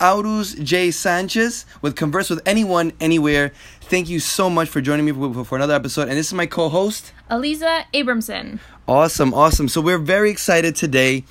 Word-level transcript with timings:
Aurus 0.00 0.54
J. 0.54 0.90
Sanchez 0.90 1.66
with 1.82 1.96
Converse 1.96 2.30
with 2.30 2.40
Anyone, 2.46 2.92
Anywhere. 3.00 3.52
Thank 3.82 4.08
you 4.08 4.20
so 4.20 4.48
much 4.48 4.68
for 4.68 4.80
joining 4.80 5.06
me 5.06 5.12
for, 5.12 5.44
for 5.44 5.56
another 5.56 5.74
episode. 5.74 6.08
And 6.08 6.12
this 6.12 6.28
is 6.28 6.34
my 6.34 6.46
co 6.46 6.68
host, 6.68 7.12
Aliza 7.30 7.84
Abramson. 7.94 8.58
Awesome, 8.86 9.32
awesome. 9.34 9.68
So 9.68 9.80
we're 9.80 9.98
very 9.98 10.30
excited 10.30 10.74
today 10.76 11.24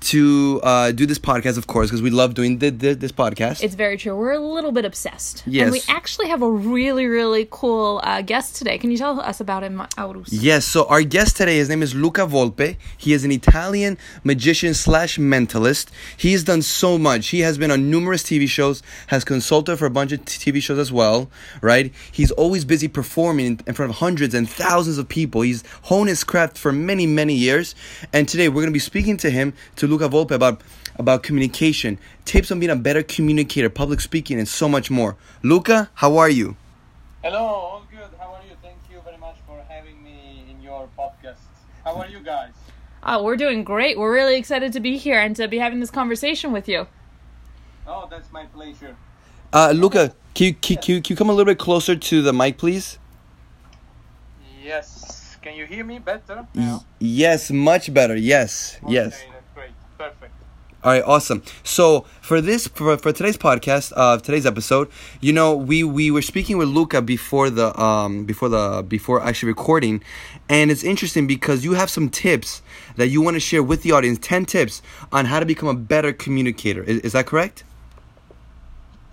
to 0.00 0.60
uh, 0.62 0.92
do 0.92 1.06
this 1.06 1.18
podcast, 1.18 1.58
of 1.58 1.66
course, 1.66 1.88
because 1.88 2.02
we 2.02 2.10
love 2.10 2.34
doing 2.34 2.58
the, 2.58 2.70
the, 2.70 2.94
this 2.94 3.12
podcast. 3.12 3.62
It's 3.62 3.74
very 3.74 3.96
true. 3.96 4.16
We're 4.16 4.32
a 4.32 4.38
little 4.38 4.72
bit 4.72 4.84
obsessed. 4.84 5.42
Yes. 5.46 5.64
And 5.64 5.72
we 5.72 5.82
actually 5.88 6.28
have 6.28 6.42
a 6.42 6.50
really, 6.50 7.06
really 7.06 7.48
cool 7.50 8.00
uh, 8.04 8.22
guest 8.22 8.56
today. 8.56 8.78
Can 8.78 8.90
you 8.90 8.98
tell 8.98 9.20
us 9.20 9.40
about 9.40 9.62
him, 9.62 9.82
Aurus? 9.96 10.28
Yes, 10.30 10.64
so 10.64 10.86
our 10.86 11.02
guest 11.02 11.36
today, 11.36 11.56
his 11.56 11.68
name 11.68 11.82
is 11.82 11.94
Luca 11.94 12.22
Volpe. 12.22 12.76
He 12.96 13.12
is 13.12 13.24
an 13.24 13.32
Italian 13.32 13.98
magician 14.24 14.74
slash 14.74 15.18
mentalist. 15.18 15.90
He's 16.16 16.44
done 16.44 16.62
so 16.62 16.98
much. 16.98 17.28
He 17.28 17.40
has 17.40 17.58
been 17.58 17.70
on 17.70 17.90
numerous 17.90 18.22
TV 18.22 18.48
shows, 18.48 18.82
has 19.08 19.24
consulted 19.24 19.76
for 19.76 19.86
a 19.86 19.90
bunch 19.90 20.12
of 20.12 20.24
TV 20.24 20.62
shows 20.62 20.78
as 20.78 20.92
well, 20.92 21.30
right? 21.60 21.92
He's 22.12 22.30
always 22.32 22.64
busy 22.64 22.88
performing 22.88 23.60
in 23.66 23.74
front 23.74 23.90
of 23.90 23.96
hundreds 23.96 24.34
and 24.34 24.48
thousands 24.48 24.98
of 24.98 25.08
people. 25.08 25.42
He's 25.42 25.64
honed 25.82 26.08
his 26.08 26.24
craft 26.24 26.56
for 26.56 26.72
many, 26.72 27.06
many 27.06 27.34
years. 27.34 27.74
And 28.12 28.28
today 28.28 28.48
we're 28.48 28.62
going 28.62 28.66
to 28.66 28.72
be 28.72 28.78
speaking 28.78 29.16
to 29.18 29.30
him, 29.30 29.54
to 29.76 29.87
Luca 29.88 30.08
Volpe, 30.08 30.32
about, 30.32 30.60
about 30.96 31.22
communication, 31.22 31.98
tips 32.24 32.50
on 32.50 32.60
being 32.60 32.70
a 32.70 32.76
better 32.76 33.02
communicator, 33.02 33.70
public 33.70 34.00
speaking, 34.00 34.38
and 34.38 34.46
so 34.48 34.68
much 34.68 34.90
more. 34.90 35.16
Luca, 35.42 35.90
how 35.94 36.16
are 36.18 36.28
you? 36.28 36.56
Hello, 37.22 37.38
all 37.38 37.82
good. 37.90 38.08
How 38.18 38.34
are 38.34 38.42
you? 38.48 38.54
Thank 38.62 38.76
you 38.90 39.00
very 39.04 39.16
much 39.18 39.36
for 39.46 39.60
having 39.68 40.02
me 40.02 40.44
in 40.50 40.60
your 40.62 40.88
podcast. 40.98 41.36
How 41.84 41.96
are 41.96 42.06
you 42.08 42.20
guys? 42.20 42.52
Oh, 43.02 43.22
we're 43.22 43.36
doing 43.36 43.64
great. 43.64 43.98
We're 43.98 44.12
really 44.12 44.36
excited 44.36 44.72
to 44.74 44.80
be 44.80 44.96
here 44.96 45.18
and 45.18 45.34
to 45.36 45.48
be 45.48 45.58
having 45.58 45.80
this 45.80 45.90
conversation 45.90 46.52
with 46.52 46.68
you. 46.68 46.86
Oh, 47.86 48.06
that's 48.10 48.30
my 48.32 48.44
pleasure. 48.46 48.96
Uh, 49.52 49.72
Luca, 49.74 50.12
can 50.34 50.46
you, 50.48 50.54
can, 50.54 50.78
you, 50.84 51.00
can 51.00 51.12
you 51.14 51.16
come 51.16 51.30
a 51.30 51.32
little 51.32 51.50
bit 51.50 51.58
closer 51.58 51.96
to 51.96 52.22
the 52.22 52.32
mic, 52.32 52.58
please? 52.58 52.98
Yes. 54.62 55.36
Can 55.40 55.54
you 55.56 55.64
hear 55.66 55.84
me 55.84 55.98
better 55.98 56.46
Y- 56.54 56.60
now? 56.60 56.84
yes, 56.98 57.50
much 57.50 57.92
better. 57.94 58.16
Yes, 58.16 58.78
yes. 58.86 59.06
Okay, 59.06 59.10
that's 59.10 59.22
great. 59.22 59.37
Perfect. 59.98 60.32
All 60.84 60.92
right, 60.92 61.02
awesome. 61.02 61.42
So 61.64 62.02
for 62.20 62.40
this, 62.40 62.68
for, 62.68 62.96
for 62.96 63.12
today's 63.12 63.36
podcast, 63.36 63.92
uh, 63.96 64.18
today's 64.18 64.46
episode, 64.46 64.88
you 65.20 65.32
know, 65.32 65.56
we 65.56 65.82
we 65.82 66.12
were 66.12 66.22
speaking 66.22 66.56
with 66.56 66.68
Luca 66.68 67.02
before 67.02 67.50
the 67.50 67.78
um 67.80 68.24
before 68.24 68.48
the 68.48 68.84
before 68.86 69.20
actually 69.20 69.48
recording, 69.48 70.04
and 70.48 70.70
it's 70.70 70.84
interesting 70.84 71.26
because 71.26 71.64
you 71.64 71.72
have 71.72 71.90
some 71.90 72.08
tips 72.08 72.62
that 72.94 73.08
you 73.08 73.20
want 73.20 73.34
to 73.34 73.40
share 73.40 73.60
with 73.60 73.82
the 73.82 73.90
audience. 73.90 74.20
Ten 74.22 74.44
tips 74.44 74.80
on 75.10 75.24
how 75.24 75.40
to 75.40 75.46
become 75.46 75.68
a 75.68 75.74
better 75.74 76.12
communicator. 76.12 76.84
Is, 76.84 77.00
is 77.00 77.12
that 77.12 77.26
correct? 77.26 77.64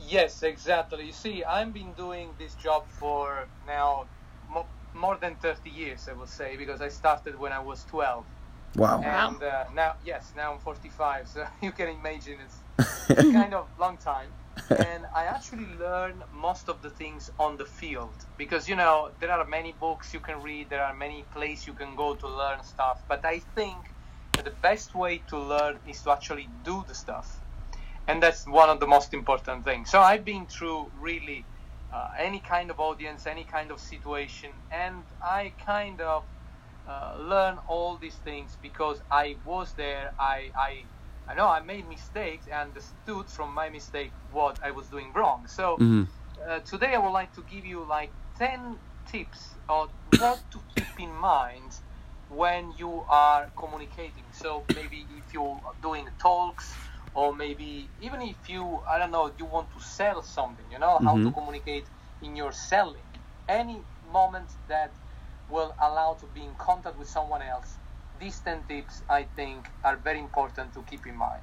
Yes, 0.08 0.44
exactly. 0.44 1.08
You 1.08 1.14
see, 1.14 1.44
I've 1.44 1.74
been 1.74 1.94
doing 1.94 2.30
this 2.38 2.54
job 2.56 2.86
for 2.88 3.48
now 3.66 4.06
mo- 4.52 4.68
more 4.94 5.18
than 5.18 5.34
30 5.36 5.68
years, 5.72 6.08
I 6.08 6.14
will 6.14 6.28
say, 6.28 6.56
because 6.58 6.80
I 6.80 6.90
started 6.90 7.40
when 7.40 7.52
I 7.52 7.60
was 7.60 7.84
12. 7.86 8.24
Wow. 8.76 9.02
Wow. 9.02 9.30
And 9.30 9.44
uh, 9.44 9.64
now, 9.74 9.94
yes, 10.04 10.34
now 10.36 10.54
I'm 10.54 10.60
45, 10.60 11.28
so 11.28 11.46
you 11.62 11.72
can 11.72 11.90
imagine 11.90 12.40
it's 12.44 13.32
kind 13.34 13.54
of 13.54 13.68
long 13.80 13.98
time. 13.98 14.30
and 14.70 15.06
I 15.14 15.26
actually 15.26 15.68
learn 15.80 16.24
most 16.34 16.70
of 16.70 16.82
the 16.82 16.90
things 16.90 17.30
on 17.40 17.58
the 17.58 17.66
field 17.66 18.16
because 18.38 18.70
you 18.70 18.76
know 18.76 19.12
there 19.20 19.32
are 19.32 19.46
many 19.46 19.74
books 19.74 20.14
you 20.14 20.20
can 20.20 20.42
read, 20.42 20.70
there 20.70 20.84
are 20.84 20.94
many 20.94 21.24
places 21.34 21.68
you 21.68 21.74
can 21.74 21.96
go 21.96 22.16
to 22.16 22.28
learn 22.28 22.64
stuff. 22.64 23.04
But 23.08 23.26
I 23.26 23.40
think 23.40 23.78
that 24.34 24.46
the 24.46 24.56
best 24.62 24.96
way 24.96 25.20
to 25.30 25.38
learn 25.38 25.80
is 25.88 26.02
to 26.04 26.12
actually 26.12 26.50
do 26.64 26.84
the 26.88 26.96
stuff, 26.96 27.42
and 28.08 28.24
that's 28.24 28.48
one 28.48 28.70
of 28.70 28.80
the 28.80 28.88
most 28.88 29.14
important 29.14 29.66
things. 29.66 29.90
So 29.90 30.00
I've 30.00 30.26
been 30.26 30.48
through 30.48 30.92
really 31.00 31.46
uh, 31.94 32.08
any 32.18 32.40
kind 32.40 32.72
of 32.72 32.80
audience, 32.80 33.28
any 33.28 33.44
kind 33.44 33.72
of 33.72 33.80
situation, 33.80 34.52
and 34.72 35.04
I 35.22 35.54
kind 35.66 36.02
of 36.02 36.24
uh, 36.88 37.16
learn 37.20 37.58
all 37.68 37.98
these 37.98 38.18
things 38.18 38.58
because 38.62 39.02
I 39.12 39.38
was 39.44 39.74
there. 39.76 40.14
I, 40.20 40.52
I, 40.58 40.86
I 41.28 41.36
know 41.36 41.48
I 41.48 41.62
made 41.62 41.88
mistakes 41.88 42.48
and 42.48 42.70
understood 42.70 43.30
from 43.30 43.54
my 43.54 43.70
mistake 43.70 44.14
what 44.30 44.58
I 44.64 44.72
was 44.72 44.90
doing 44.90 45.12
wrong. 45.16 45.48
So 45.48 45.80
Mhm. 45.80 46.08
uh, 46.50 46.60
today 46.60 46.94
I 46.96 46.98
would 47.00 47.12
like 47.12 47.34
to 47.34 47.44
give 47.44 47.66
you 47.66 47.86
like 47.88 48.14
10 48.38 48.80
tips 49.06 49.58
on 49.70 49.90
what 50.04 50.50
to 50.52 50.62
keep 50.74 51.00
in 51.00 51.14
mind 51.14 51.72
when 52.28 52.72
you 52.72 53.06
are 53.10 53.52
communicating. 53.58 54.26
So 54.32 54.68
maybe 54.74 55.08
if 55.10 55.34
you're 55.34 55.62
doing 55.82 56.08
talks 56.20 56.78
or 57.14 57.36
maybe 57.36 57.92
even 58.00 58.22
if 58.22 58.50
you, 58.50 58.82
I 58.90 58.98
don't 59.00 59.12
know, 59.12 59.34
you 59.38 59.46
want 59.46 59.72
to 59.72 59.80
sell 59.80 60.22
something, 60.24 60.70
you 60.70 60.80
know, 60.80 61.00
how 61.04 61.20
to 61.20 61.30
Mhm. 61.30 61.34
communicate 61.34 61.90
in 62.22 62.36
your 62.36 62.52
selling. 62.52 63.06
Any 63.48 63.86
moment 64.04 64.52
that 64.68 64.96
will 65.50 65.76
allow 65.82 66.14
to 66.20 66.26
be 66.34 66.42
in 66.42 66.54
contact 66.58 66.98
with 66.98 67.08
someone 67.08 67.42
else. 67.42 67.76
These 68.20 68.40
10 68.40 68.64
tips, 68.68 69.02
I 69.10 69.24
think, 69.36 69.68
are 69.84 69.98
very 69.98 70.20
important 70.20 70.74
to 70.74 70.82
keep 70.84 71.06
in 71.06 71.16
mind. 71.16 71.42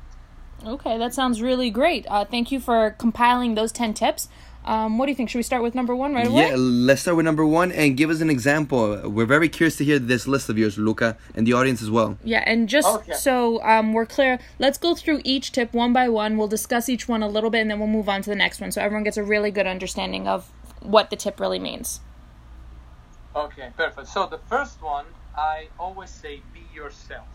Okay, 0.65 0.97
that 0.97 1.13
sounds 1.13 1.43
really 1.43 1.71
great. 1.71 2.07
Uh, 2.09 2.25
thank 2.25 2.53
you 2.53 2.61
for 2.61 2.91
compiling 2.99 3.55
those 3.55 3.73
10 3.73 3.95
tips. 3.95 4.29
Um, 4.65 4.97
what 4.97 5.07
do 5.07 5.11
you 5.11 5.17
think? 5.17 5.29
Should 5.29 5.39
we 5.39 5.43
start 5.43 5.61
with 5.63 5.75
number 5.75 5.95
one 5.95 6.15
right 6.15 6.27
away? 6.27 6.51
Yeah, 6.51 6.55
let's 6.57 7.01
start 7.03 7.17
with 7.17 7.25
number 7.27 7.45
one 7.45 7.73
and 7.73 7.97
give 7.97 8.11
us 8.11 8.21
an 8.21 8.31
example. 8.31 9.11
We're 9.11 9.27
very 9.27 9.49
curious 9.49 9.77
to 9.79 9.85
hear 9.85 9.99
this 9.99 10.29
list 10.29 10.49
of 10.49 10.57
yours, 10.57 10.79
Luca, 10.79 11.17
and 11.35 11.45
the 11.47 11.53
audience 11.53 11.83
as 11.83 11.91
well. 11.91 12.17
Yeah, 12.23 12.45
and 12.47 12.69
just 12.69 12.87
Okay. 12.87 13.13
so 13.15 13.61
um, 13.65 13.93
we're 13.93 14.07
clear, 14.07 14.39
let's 14.61 14.79
go 14.79 14.95
through 14.95 15.21
each 15.25 15.51
tip 15.51 15.75
one 15.75 15.93
by 15.93 16.09
one. 16.09 16.37
We'll 16.37 16.47
discuss 16.47 16.89
each 16.89 17.09
one 17.09 17.25
a 17.25 17.29
little 17.29 17.51
bit, 17.51 17.63
and 17.63 17.71
then 17.73 17.81
we'll 17.81 17.89
move 17.89 18.09
on 18.09 18.23
to 18.23 18.31
the 18.31 18.37
next 18.37 18.61
one, 18.61 18.71
so 18.71 18.81
everyone 18.81 19.03
gets 19.03 19.17
a 19.17 19.25
really 19.25 19.51
good 19.51 19.67
understanding 19.67 20.29
of 20.29 20.49
what 20.81 21.11
the 21.11 21.17
tip 21.17 21.41
really 21.41 21.59
means. 21.59 22.01
Okay, 23.35 23.71
perfect. 23.77 24.09
So 24.09 24.27
the 24.27 24.39
first 24.39 24.83
one, 24.83 25.07
I 25.35 25.69
always 25.79 26.11
say 26.11 26.43
be 26.53 26.61
yourself. 26.75 27.27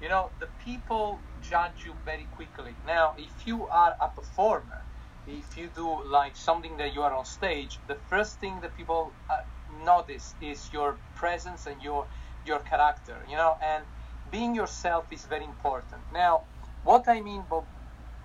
You 0.00 0.08
know, 0.08 0.30
the 0.38 0.46
people 0.64 1.18
judge 1.42 1.84
you 1.84 1.94
very 2.04 2.26
quickly. 2.36 2.72
Now, 2.86 3.14
if 3.18 3.46
you 3.46 3.66
are 3.66 3.96
a 4.00 4.08
performer, 4.08 4.82
if 5.26 5.56
you 5.56 5.68
do 5.74 6.04
like 6.04 6.36
something 6.36 6.76
that 6.76 6.94
you 6.94 7.02
are 7.02 7.12
on 7.12 7.24
stage, 7.24 7.78
the 7.88 7.96
first 8.08 8.38
thing 8.38 8.60
that 8.60 8.76
people 8.76 9.12
uh, 9.28 9.38
notice 9.84 10.34
is 10.40 10.70
your 10.72 10.98
presence 11.16 11.66
and 11.66 11.82
your 11.82 12.06
your 12.46 12.60
character. 12.60 13.16
You 13.28 13.36
know, 13.36 13.56
and 13.60 13.82
being 14.30 14.54
yourself 14.54 15.06
is 15.10 15.24
very 15.24 15.44
important. 15.44 16.02
Now, 16.12 16.42
what 16.84 17.08
I 17.08 17.20
mean 17.20 17.42
by 17.50 17.60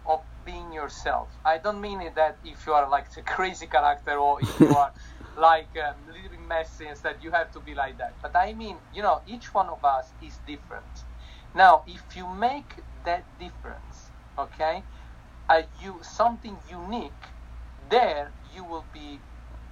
of 0.06 0.22
being 0.46 0.74
yourself. 0.74 1.30
I 1.46 1.58
don't 1.58 1.82
mean 1.82 2.00
that 2.16 2.38
if 2.44 2.66
you 2.68 2.74
are 2.74 2.90
like 2.90 3.06
a 3.18 3.22
crazy 3.22 3.68
character 3.68 4.18
or 4.18 4.42
if 4.42 4.60
you 4.60 4.76
are 4.76 4.92
like 5.38 5.70
um, 5.78 5.96
a 6.10 6.14
little 6.14 6.30
bit 6.30 6.40
messy 6.40 6.88
instead 6.88 7.18
you 7.22 7.32
have 7.32 7.52
to 7.52 7.60
be 7.60 7.76
like 7.76 7.98
that. 7.98 8.16
But 8.22 8.36
I 8.36 8.54
mean, 8.54 8.78
you 8.94 9.02
know, 9.02 9.22
each 9.26 9.54
one 9.54 9.70
of 9.70 9.84
us 9.84 10.14
is 10.22 10.40
different. 10.48 11.06
Now, 11.56 11.84
if 11.88 12.16
you 12.16 12.28
make 12.28 12.84
that 13.06 13.26
difference, 13.40 14.12
okay, 14.38 14.84
uh, 15.50 15.64
you 15.82 16.00
something 16.04 16.58
unique, 16.70 17.26
there 17.90 18.34
you 18.54 18.64
will 18.64 18.88
be 18.94 19.20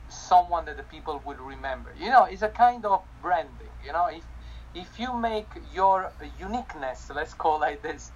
someone 0.09 0.65
that 0.65 0.77
the 0.77 0.83
people 0.83 1.21
will 1.25 1.37
remember. 1.37 1.93
You 1.97 2.09
know, 2.09 2.25
it's 2.25 2.41
a 2.41 2.49
kind 2.49 2.85
of 2.85 3.03
branding. 3.21 3.71
You 3.85 3.93
know, 3.93 4.07
if 4.07 4.23
if 4.73 4.99
you 4.99 5.15
make 5.17 5.51
your 5.73 6.13
uniqueness, 6.39 7.09
let's 7.13 7.33
call 7.33 7.63
it 7.63 7.83
this, 7.83 8.11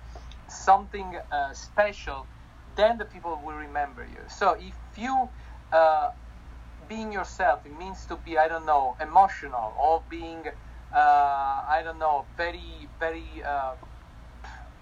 something 0.48 1.18
uh, 1.32 1.54
special, 1.54 2.28
then 2.76 2.98
the 2.98 3.06
people 3.06 3.42
will 3.44 3.56
remember 3.56 4.06
you. 4.06 4.22
So 4.28 4.56
if 4.60 4.76
you 4.98 5.30
uh, 5.72 6.10
being 6.92 7.12
yourself, 7.14 7.58
it 7.66 7.76
means 7.84 8.00
to 8.08 8.18
be 8.26 8.38
I 8.38 8.48
don't 8.50 8.68
know 8.68 8.86
emotional 9.02 9.68
or 9.86 10.04
being 10.10 10.44
uh, 11.02 11.58
I 11.78 11.82
don't 11.86 12.00
know 12.00 12.18
very 12.38 12.90
very 13.00 13.30
uh, 13.54 13.76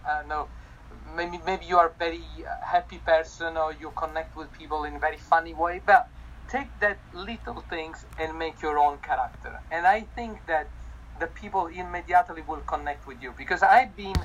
I 0.10 0.20
don't 0.20 0.30
know 0.30 0.50
maybe 1.16 1.40
maybe 1.46 1.66
you 1.68 1.78
are 1.78 1.90
a 1.90 1.98
very 2.00 2.26
uh, 2.46 2.66
happy 2.76 3.00
person 3.00 3.58
or 3.58 3.74
you 3.74 3.92
connect 4.04 4.36
with 4.36 4.52
people 4.54 4.86
in 4.86 4.96
a 4.96 5.00
very 5.00 5.18
funny 5.18 5.54
way, 5.54 5.82
but 5.86 6.10
take 6.50 6.72
that 6.82 7.02
little 7.14 7.62
things 7.70 8.06
and 8.18 8.38
make 8.38 8.62
your 8.62 8.78
own 8.80 8.98
character. 9.00 9.54
And 9.72 9.88
I 9.88 10.02
think 10.16 10.48
that 10.48 10.72
the 11.20 11.28
people 11.28 11.68
immediately 11.68 12.44
will 12.48 12.62
connect 12.74 13.08
with 13.08 13.22
you 13.22 13.34
because 13.38 13.64
I've 13.64 13.96
been 13.96 14.16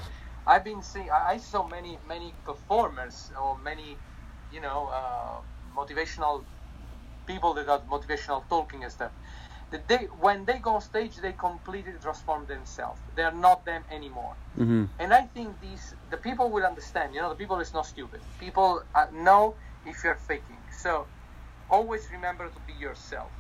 I've 0.46 0.64
been 0.64 0.82
seeing 0.82 1.10
I 1.10 1.38
saw 1.38 1.68
many 1.68 1.98
many 2.08 2.36
performers 2.44 3.32
or 3.42 3.58
many 3.58 3.98
you 4.50 4.60
know 4.62 4.80
uh, 5.00 5.40
motivational 5.78 6.44
people 7.26 7.54
that 7.54 7.66
got 7.66 7.88
motivational 7.88 8.42
talking 8.48 8.82
and 8.82 8.92
stuff. 8.92 9.12
That 9.70 9.88
they 9.88 10.08
when 10.20 10.44
they 10.44 10.58
go 10.58 10.74
on 10.76 10.80
stage 10.80 11.16
they 11.16 11.32
completely 11.32 11.92
transform 12.00 12.46
themselves. 12.46 13.00
They 13.16 13.22
are 13.22 13.32
not 13.32 13.64
them 13.64 13.82
anymore. 13.90 14.34
Mm-hmm. 14.58 14.84
And 14.98 15.12
I 15.12 15.22
think 15.34 15.60
these 15.60 15.94
the 16.10 16.16
people 16.16 16.50
will 16.50 16.64
understand. 16.64 17.14
You 17.14 17.22
know, 17.22 17.30
the 17.30 17.34
people 17.36 17.58
is 17.60 17.72
not 17.72 17.86
stupid. 17.86 18.20
People 18.38 18.82
uh, 18.94 19.06
know 19.12 19.54
if 19.86 20.04
you're 20.04 20.14
faking. 20.14 20.58
So 20.70 21.06
always 21.70 22.08
remember 22.12 22.48
to 22.48 22.60
be 22.66 22.74
yourself. 22.74 23.30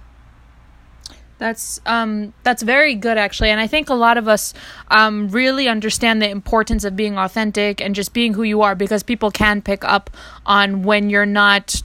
That's 1.38 1.80
um 1.84 2.32
that's 2.42 2.62
very 2.62 2.94
good 2.94 3.18
actually, 3.18 3.50
and 3.50 3.60
I 3.60 3.66
think 3.66 3.90
a 3.90 3.94
lot 3.94 4.16
of 4.18 4.28
us 4.28 4.54
um 4.88 5.28
really 5.28 5.68
understand 5.68 6.22
the 6.22 6.28
importance 6.28 6.84
of 6.84 6.94
being 6.94 7.18
authentic 7.18 7.80
and 7.80 7.94
just 7.94 8.12
being 8.12 8.34
who 8.34 8.44
you 8.44 8.62
are 8.62 8.74
because 8.74 9.02
people 9.02 9.30
can 9.30 9.60
pick 9.60 9.84
up 9.84 10.10
on 10.46 10.82
when 10.84 11.10
you're 11.10 11.26
not 11.26 11.82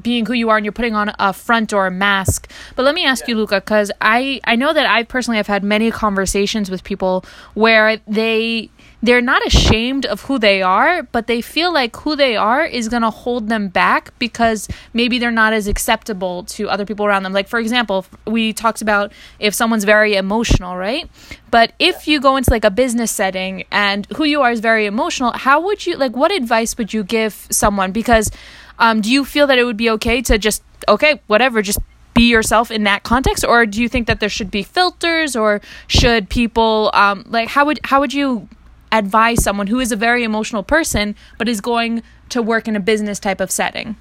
being 0.00 0.26
who 0.26 0.32
you 0.32 0.50
are 0.50 0.56
and 0.56 0.64
you're 0.64 0.72
putting 0.72 0.94
on 0.94 1.12
a 1.18 1.32
front 1.32 1.72
or 1.72 1.86
a 1.86 1.90
mask. 1.90 2.50
But 2.76 2.84
let 2.84 2.94
me 2.94 3.04
ask 3.04 3.28
you, 3.28 3.36
Luca, 3.36 3.56
because 3.60 3.90
I 4.00 4.40
I 4.44 4.56
know 4.56 4.72
that 4.72 4.86
I 4.86 5.02
personally 5.02 5.36
have 5.36 5.46
had 5.46 5.64
many 5.64 5.90
conversations 5.90 6.70
with 6.70 6.84
people 6.84 7.24
where 7.54 7.98
they 8.06 8.70
they're 9.04 9.20
not 9.20 9.46
ashamed 9.46 10.06
of 10.06 10.22
who 10.22 10.38
they 10.38 10.62
are, 10.62 11.02
but 11.02 11.26
they 11.26 11.42
feel 11.42 11.72
like 11.72 11.94
who 11.96 12.16
they 12.16 12.36
are 12.36 12.64
is 12.64 12.88
going 12.88 13.02
to 13.02 13.10
hold 13.10 13.50
them 13.50 13.68
back 13.68 14.18
because 14.18 14.66
maybe 14.94 15.18
they're 15.18 15.30
not 15.30 15.52
as 15.52 15.66
acceptable 15.66 16.44
to 16.44 16.70
other 16.70 16.86
people 16.86 17.04
around 17.04 17.22
them. 17.22 17.34
Like, 17.34 17.46
for 17.46 17.58
example, 17.58 18.06
we 18.26 18.54
talked 18.54 18.80
about 18.80 19.12
if 19.38 19.52
someone's 19.52 19.84
very 19.84 20.14
emotional, 20.14 20.78
right? 20.78 21.06
But 21.50 21.74
if 21.78 22.08
you 22.08 22.18
go 22.18 22.36
into 22.36 22.50
like 22.50 22.64
a 22.64 22.70
business 22.70 23.10
setting 23.10 23.64
and 23.70 24.06
who 24.16 24.24
you 24.24 24.40
are 24.40 24.50
is 24.50 24.60
very 24.60 24.86
emotional, 24.86 25.32
how 25.32 25.60
would 25.60 25.84
you, 25.84 25.98
like, 25.98 26.16
what 26.16 26.32
advice 26.32 26.78
would 26.78 26.94
you 26.94 27.04
give 27.04 27.46
someone? 27.50 27.92
Because 27.92 28.30
um, 28.78 29.00
do 29.00 29.10
you 29.10 29.24
feel 29.24 29.46
that 29.46 29.58
it 29.58 29.64
would 29.64 29.76
be 29.76 29.90
okay 29.90 30.22
to 30.22 30.38
just, 30.38 30.62
okay, 30.88 31.20
whatever, 31.26 31.62
just 31.62 31.78
be 32.14 32.30
yourself 32.30 32.70
in 32.70 32.84
that 32.84 33.02
context? 33.02 33.44
Or 33.44 33.66
do 33.66 33.82
you 33.82 33.88
think 33.88 34.06
that 34.06 34.20
there 34.20 34.28
should 34.28 34.50
be 34.50 34.62
filters? 34.62 35.36
Or 35.36 35.60
should 35.88 36.30
people 36.30 36.90
um, 36.94 37.24
like 37.28 37.48
how 37.48 37.66
would 37.66 37.80
how 37.84 38.00
would 38.00 38.14
you 38.14 38.48
advise 38.92 39.42
someone 39.42 39.66
who 39.66 39.80
is 39.80 39.90
a 39.90 39.96
very 39.96 40.22
emotional 40.22 40.62
person 40.62 41.16
but 41.36 41.48
is 41.48 41.60
going 41.60 42.02
to 42.28 42.40
work 42.40 42.68
in 42.68 42.76
a 42.76 42.80
business 42.80 43.18
type 43.18 43.40
of 43.40 43.50
setting? 43.50 43.96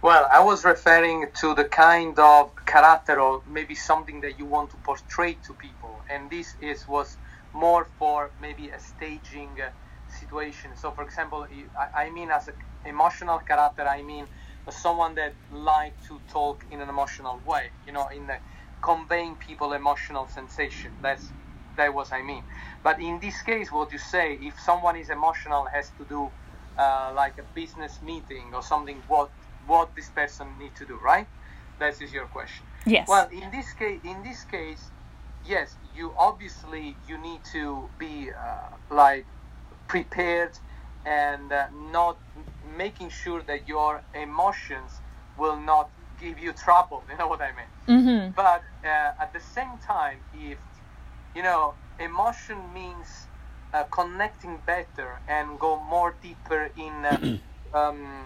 Well, 0.00 0.28
I 0.32 0.40
was 0.40 0.64
referring 0.64 1.26
to 1.40 1.54
the 1.54 1.64
kind 1.64 2.16
of 2.18 2.52
character 2.66 3.20
or 3.20 3.42
maybe 3.48 3.74
something 3.74 4.20
that 4.20 4.38
you 4.38 4.46
want 4.46 4.70
to 4.70 4.76
portray 4.76 5.36
to 5.44 5.52
people, 5.54 6.00
and 6.08 6.30
this 6.30 6.54
is 6.60 6.86
was 6.86 7.16
more 7.52 7.86
for 7.98 8.30
maybe 8.40 8.68
a 8.68 8.78
staging 8.78 9.50
uh, 9.60 9.70
situation. 10.10 10.70
So, 10.76 10.90
for 10.90 11.02
example, 11.02 11.46
I, 11.78 12.04
I 12.04 12.10
mean 12.10 12.30
as 12.30 12.48
an 12.48 12.54
emotional 12.84 13.38
character, 13.38 13.86
I 13.86 14.02
mean 14.02 14.26
someone 14.70 15.14
that 15.14 15.34
like 15.50 15.94
to 16.06 16.20
talk 16.30 16.64
in 16.70 16.80
an 16.80 16.88
emotional 16.88 17.40
way, 17.46 17.70
you 17.86 17.92
know, 17.92 18.08
in 18.08 18.26
the 18.26 18.36
conveying 18.82 19.36
people 19.36 19.72
emotional 19.72 20.28
sensation. 20.28 20.90
That's 21.02 21.32
that 21.76 21.94
was 21.94 22.12
I 22.12 22.22
mean. 22.22 22.42
But 22.82 23.00
in 23.00 23.20
this 23.20 23.40
case, 23.42 23.70
what 23.72 23.92
you 23.92 23.98
say, 23.98 24.34
if 24.40 24.58
someone 24.60 24.96
is 24.96 25.10
emotional, 25.10 25.66
has 25.72 25.90
to 25.98 26.04
do 26.04 26.30
uh, 26.78 27.12
like 27.14 27.38
a 27.38 27.44
business 27.54 28.00
meeting 28.02 28.52
or 28.54 28.62
something. 28.62 29.02
What 29.08 29.30
what 29.66 29.94
this 29.94 30.08
person 30.08 30.46
need 30.58 30.74
to 30.76 30.86
do, 30.86 30.98
right? 31.04 31.26
That 31.78 32.00
is 32.00 32.12
your 32.12 32.26
question. 32.26 32.66
Yes. 32.86 33.06
Well, 33.08 33.28
in 33.30 33.50
this 33.50 33.72
case, 33.72 34.00
in 34.04 34.22
this 34.22 34.44
case, 34.44 34.90
yes, 35.46 35.76
you 35.94 36.12
obviously 36.18 36.96
you 37.06 37.18
need 37.18 37.40
to 37.52 37.88
be 37.98 38.30
uh, 38.30 38.94
like 38.94 39.26
prepared 39.88 40.52
and 41.04 41.52
uh, 41.52 41.66
not 41.92 42.18
making 42.76 43.10
sure 43.10 43.42
that 43.42 43.66
your 43.66 44.02
emotions 44.14 45.00
will 45.38 45.56
not 45.56 45.90
give 46.20 46.38
you 46.38 46.52
trouble. 46.52 47.02
You 47.10 47.16
know 47.18 47.28
what 47.28 47.40
I 47.40 47.50
mean? 47.58 47.70
Mm-hmm. 47.88 48.30
But 48.36 48.62
uh, 48.84 49.22
at 49.24 49.32
the 49.32 49.40
same 49.40 49.78
time, 49.86 50.18
if 50.34 50.58
you 51.34 51.42
know, 51.42 51.74
emotion 51.98 52.58
means 52.74 53.08
uh, 53.72 53.84
connecting 53.84 54.58
better 54.66 55.20
and 55.28 55.58
go 55.58 55.80
more 55.90 56.14
deeper 56.22 56.70
in 56.76 57.04
uh, 57.04 57.38
um, 57.78 58.24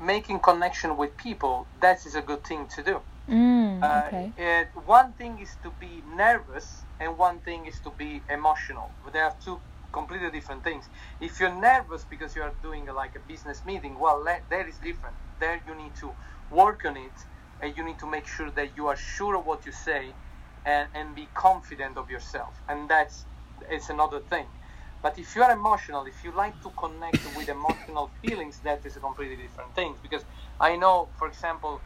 making 0.00 0.40
connection 0.40 0.96
with 0.96 1.16
people. 1.16 1.66
That 1.80 1.98
is 2.06 2.14
a 2.14 2.22
good 2.22 2.44
thing 2.44 2.66
to 2.76 2.82
do. 2.82 3.00
Mm, 3.28 3.82
Uh, 3.82 4.04
okay. 4.06 4.32
it, 4.36 4.68
one 4.86 5.12
thing 5.18 5.38
is 5.40 5.52
to 5.64 5.70
be 5.84 6.02
nervous, 6.24 6.84
and 7.00 7.18
one 7.18 7.38
thing 7.40 7.66
is 7.66 7.78
to 7.86 7.90
be 8.02 8.10
emotional. 8.28 8.88
There 9.12 9.24
are 9.24 9.34
two 9.44 9.58
completely 9.92 10.30
different 10.30 10.64
things. 10.64 10.88
If 11.20 11.40
you're 11.40 11.54
nervous 11.54 12.04
because 12.08 12.34
you 12.36 12.42
are 12.42 12.52
doing 12.62 12.86
like 12.86 13.14
a 13.16 13.20
business 13.28 13.64
meeting, 13.64 13.98
well, 13.98 14.24
that 14.24 14.68
is 14.68 14.78
different. 14.78 15.16
There 15.40 15.60
you 15.66 15.74
need 15.74 15.94
to 15.96 16.12
work 16.50 16.84
on 16.84 16.96
it, 16.96 17.12
and 17.60 17.76
you 17.76 17.84
need 17.84 17.98
to 18.00 18.06
make 18.10 18.26
sure 18.26 18.50
that 18.50 18.76
you 18.76 18.86
are 18.88 18.96
sure 18.96 19.36
of 19.36 19.46
what 19.46 19.66
you 19.66 19.72
say, 19.72 20.12
and, 20.64 20.88
and 20.94 21.14
be 21.14 21.28
confident 21.34 21.96
of 21.96 22.10
yourself. 22.10 22.54
And 22.68 22.88
that's 22.88 23.24
it's 23.70 23.90
another 23.90 24.20
thing. 24.20 24.46
But 25.02 25.18
if 25.18 25.34
you 25.34 25.42
are 25.42 25.52
emotional, 25.52 26.04
if 26.06 26.24
you 26.24 26.32
like 26.34 26.60
to 26.62 26.70
connect 26.70 27.20
with 27.36 27.48
emotional 27.48 28.10
feelings, 28.22 28.60
that 28.60 28.86
is 28.86 28.96
a 28.96 29.00
completely 29.00 29.36
different 29.36 29.74
thing. 29.74 29.96
Because 30.02 30.24
I 30.60 30.76
know, 30.76 31.08
for 31.18 31.26
example, 31.28 31.80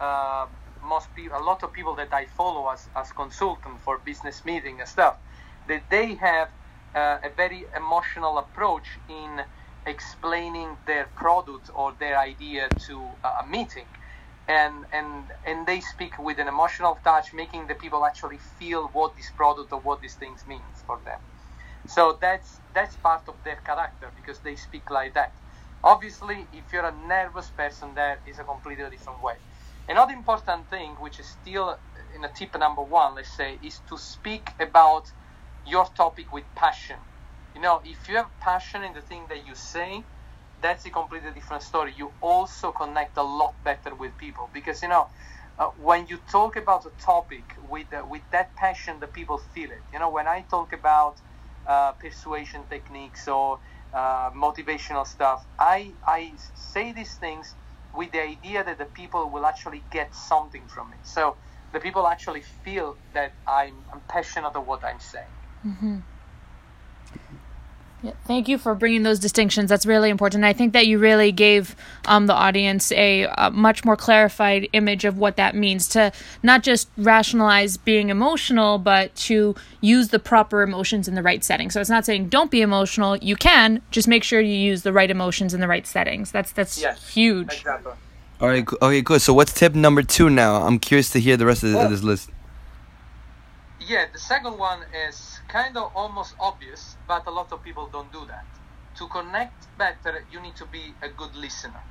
uh, 0.00 0.46
most 0.82 1.12
people, 1.14 1.36
a 1.38 1.42
lot 1.42 1.62
of 1.64 1.72
people 1.72 1.94
that 1.96 2.12
I 2.12 2.26
follow 2.26 2.68
as, 2.70 2.88
as 2.94 3.12
consultant 3.12 3.80
for 3.80 3.98
business 3.98 4.44
meeting 4.44 4.78
and 4.80 4.88
stuff, 4.88 5.16
that 5.68 5.82
they 5.90 6.14
have 6.14 6.48
uh, 6.94 7.18
a 7.24 7.30
very 7.36 7.66
emotional 7.76 8.38
approach 8.38 8.98
in 9.08 9.42
explaining 9.86 10.78
their 10.86 11.06
product 11.16 11.70
or 11.74 11.94
their 11.98 12.18
idea 12.18 12.72
to 12.86 13.16
a 13.24 13.46
meeting. 13.46 13.88
And, 14.48 14.86
and 14.92 15.30
and 15.46 15.66
they 15.66 15.80
speak 15.80 16.18
with 16.18 16.38
an 16.40 16.48
emotional 16.48 16.98
touch, 17.04 17.32
making 17.34 17.68
the 17.68 17.76
people 17.76 18.04
actually 18.06 18.38
feel 18.38 18.88
what 18.92 19.16
this 19.16 19.30
product 19.36 19.72
or 19.72 19.80
what 19.80 20.00
these 20.02 20.16
things 20.16 20.44
means 20.46 20.82
for 20.86 21.00
them. 21.04 21.20
So 21.86 22.18
that's 22.20 22.60
that's 22.74 22.96
part 22.96 23.22
of 23.28 23.36
their 23.44 23.56
character 23.56 24.12
because 24.16 24.40
they 24.42 24.56
speak 24.56 24.90
like 24.90 25.14
that. 25.14 25.34
Obviously, 25.84 26.48
if 26.52 26.72
you're 26.72 26.86
a 26.86 26.96
nervous 26.96 27.50
person, 27.50 27.94
that 27.94 28.20
is 28.26 28.38
a 28.38 28.44
completely 28.44 28.88
different 28.90 29.22
way. 29.22 29.34
Another 29.88 30.12
important 30.14 30.70
thing, 30.70 30.96
which 31.00 31.20
is 31.20 31.28
still 31.30 31.76
in 32.16 32.24
a 32.24 32.32
tip 32.32 32.56
number 32.58 32.82
one, 32.82 33.16
let's 33.16 33.36
say, 33.36 33.54
is 33.62 33.80
to 33.88 33.98
speak 33.98 34.50
about 34.60 35.12
your 35.66 35.86
topic 35.96 36.32
with 36.32 36.44
passion. 36.56 36.98
You 37.54 37.62
know, 37.62 37.80
if 37.84 38.08
you 38.08 38.16
have 38.16 38.30
passion 38.40 38.84
in 38.84 38.94
the 38.94 39.02
thing 39.02 39.26
that 39.28 39.46
you 39.46 39.54
say, 39.54 40.06
that's 40.62 40.86
a 40.86 40.90
completely 40.90 41.32
different 41.32 41.62
story. 41.62 41.94
You 41.96 42.12
also 42.20 42.72
connect 42.72 43.16
a 43.16 43.22
lot 43.22 43.54
better 43.64 43.94
with 43.94 44.16
people 44.18 44.50
because 44.52 44.82
you 44.82 44.88
know 44.88 45.08
uh, 45.58 45.68
when 45.76 46.06
you 46.08 46.18
talk 46.30 46.56
about 46.56 46.86
a 46.86 46.90
topic 47.02 47.54
with 47.58 47.92
uh, 47.92 48.04
with 48.08 48.22
that 48.32 48.56
passion, 48.56 49.00
the 49.00 49.08
people 49.08 49.38
feel 49.38 49.70
it. 49.70 49.84
You 49.92 49.98
know, 50.00 50.10
when 50.10 50.28
I 50.28 50.42
talk 50.50 50.72
about 50.72 51.20
uh, 51.66 51.92
persuasion 51.92 52.66
techniques 52.68 53.28
or 53.28 53.60
uh, 53.92 54.30
motivational 54.32 55.06
stuff, 55.06 55.46
I 55.58 55.96
I 56.06 56.34
say 56.54 56.92
these 56.92 57.16
things 57.16 57.56
with 57.94 58.12
the 58.12 58.22
idea 58.22 58.64
that 58.64 58.78
the 58.78 58.86
people 58.86 59.30
will 59.30 59.46
actually 59.46 59.84
get 59.90 60.14
something 60.14 60.68
from 60.68 60.92
it. 60.94 61.00
So 61.04 61.36
the 61.72 61.80
people 61.80 62.06
actually 62.06 62.42
feel 62.42 62.98
that 63.14 63.32
I'm, 63.46 63.84
I'm 63.92 64.02
passionate 64.08 64.48
about 64.50 64.66
what 64.66 64.84
I'm 64.84 65.00
saying. 65.00 65.39
Yeah, 68.02 68.12
thank 68.24 68.48
you 68.48 68.56
for 68.56 68.74
bringing 68.74 69.02
those 69.02 69.18
distinctions. 69.18 69.68
That's 69.68 69.84
really 69.84 70.08
important. 70.08 70.42
I 70.42 70.54
think 70.54 70.72
that 70.72 70.86
you 70.86 70.98
really 70.98 71.32
gave 71.32 71.76
um, 72.06 72.26
the 72.28 72.32
audience 72.32 72.90
a, 72.92 73.24
a 73.36 73.50
much 73.50 73.84
more 73.84 73.94
clarified 73.94 74.68
image 74.72 75.04
of 75.04 75.18
what 75.18 75.36
that 75.36 75.54
means 75.54 75.86
to 75.88 76.10
not 76.42 76.62
just 76.62 76.88
rationalize 76.96 77.76
being 77.76 78.08
emotional, 78.08 78.78
but 78.78 79.14
to 79.16 79.54
use 79.82 80.08
the 80.08 80.18
proper 80.18 80.62
emotions 80.62 81.08
in 81.08 81.14
the 81.14 81.22
right 81.22 81.44
setting. 81.44 81.70
So 81.70 81.78
it's 81.78 81.90
not 81.90 82.06
saying 82.06 82.30
don't 82.30 82.50
be 82.50 82.62
emotional. 82.62 83.18
You 83.18 83.36
can 83.36 83.82
just 83.90 84.08
make 84.08 84.24
sure 84.24 84.40
you 84.40 84.54
use 84.56 84.82
the 84.82 84.94
right 84.94 85.10
emotions 85.10 85.52
in 85.52 85.60
the 85.60 85.68
right 85.68 85.86
settings. 85.86 86.30
That's 86.32 86.52
that's 86.52 86.80
Yes, 86.80 87.06
huge. 87.10 87.52
Exactly. 87.52 87.92
All 88.40 88.48
right, 88.48 88.66
okay, 88.80 89.02
good. 89.02 89.20
So 89.20 89.34
what's 89.34 89.52
tip 89.52 89.74
number 89.74 90.02
two 90.02 90.30
now? 90.30 90.62
I'm 90.62 90.78
curious 90.78 91.10
to 91.10 91.20
hear 91.20 91.36
the 91.36 91.44
rest 91.44 91.62
of, 91.62 91.72
the, 91.72 91.76
of 91.76 91.82
Well- 91.82 91.90
this 91.90 92.02
list. 92.02 92.30
Yeah, 93.90 94.06
the 94.12 94.20
second 94.20 94.56
one 94.56 94.84
is 95.08 95.18
kind 95.48 95.76
of 95.76 95.90
almost 95.96 96.36
obvious, 96.38 96.96
but 97.08 97.26
a 97.26 97.30
lot 97.32 97.50
of 97.50 97.60
people 97.60 97.88
don't 97.90 98.12
do 98.12 98.24
that. 98.26 98.46
To 98.98 99.08
connect 99.08 99.66
better, 99.76 100.24
you 100.30 100.40
need 100.40 100.54
to 100.62 100.66
be 100.66 100.94
a 101.02 101.08
good 101.08 101.34
listener. 101.34 101.82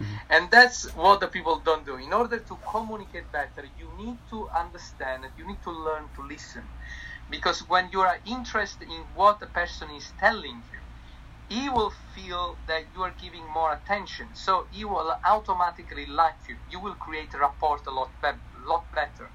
Mm-hmm. 0.00 0.14
And 0.30 0.50
that's 0.50 0.84
what 0.94 1.20
the 1.20 1.28
people 1.28 1.60
don't 1.60 1.84
do. 1.84 1.96
In 1.98 2.14
order 2.14 2.38
to 2.38 2.58
communicate 2.72 3.30
better, 3.32 3.68
you 3.76 3.94
need 3.98 4.16
to 4.30 4.48
understand 4.56 5.26
you 5.36 5.46
need 5.46 5.62
to 5.64 5.72
learn 5.72 6.08
to 6.16 6.22
listen. 6.26 6.64
Because 7.28 7.60
when 7.68 7.90
you 7.92 8.00
are 8.00 8.16
interested 8.24 8.88
in 8.88 9.02
what 9.12 9.38
the 9.38 9.46
person 9.48 9.88
is 9.90 10.14
telling 10.18 10.62
you, 10.72 10.80
he 11.50 11.68
will 11.68 11.92
feel 12.14 12.56
that 12.66 12.84
you 12.94 13.02
are 13.02 13.14
giving 13.20 13.46
more 13.52 13.74
attention. 13.74 14.28
So 14.34 14.68
he 14.70 14.86
will 14.86 15.12
automatically 15.26 16.06
like 16.06 16.40
you. 16.48 16.56
You 16.70 16.80
will 16.80 16.94
create 16.94 17.34
a 17.34 17.38
rapport 17.40 17.78
a 17.86 17.90
lot, 17.90 18.12
be- 18.22 18.40
lot 18.66 18.86
better. 18.94 19.30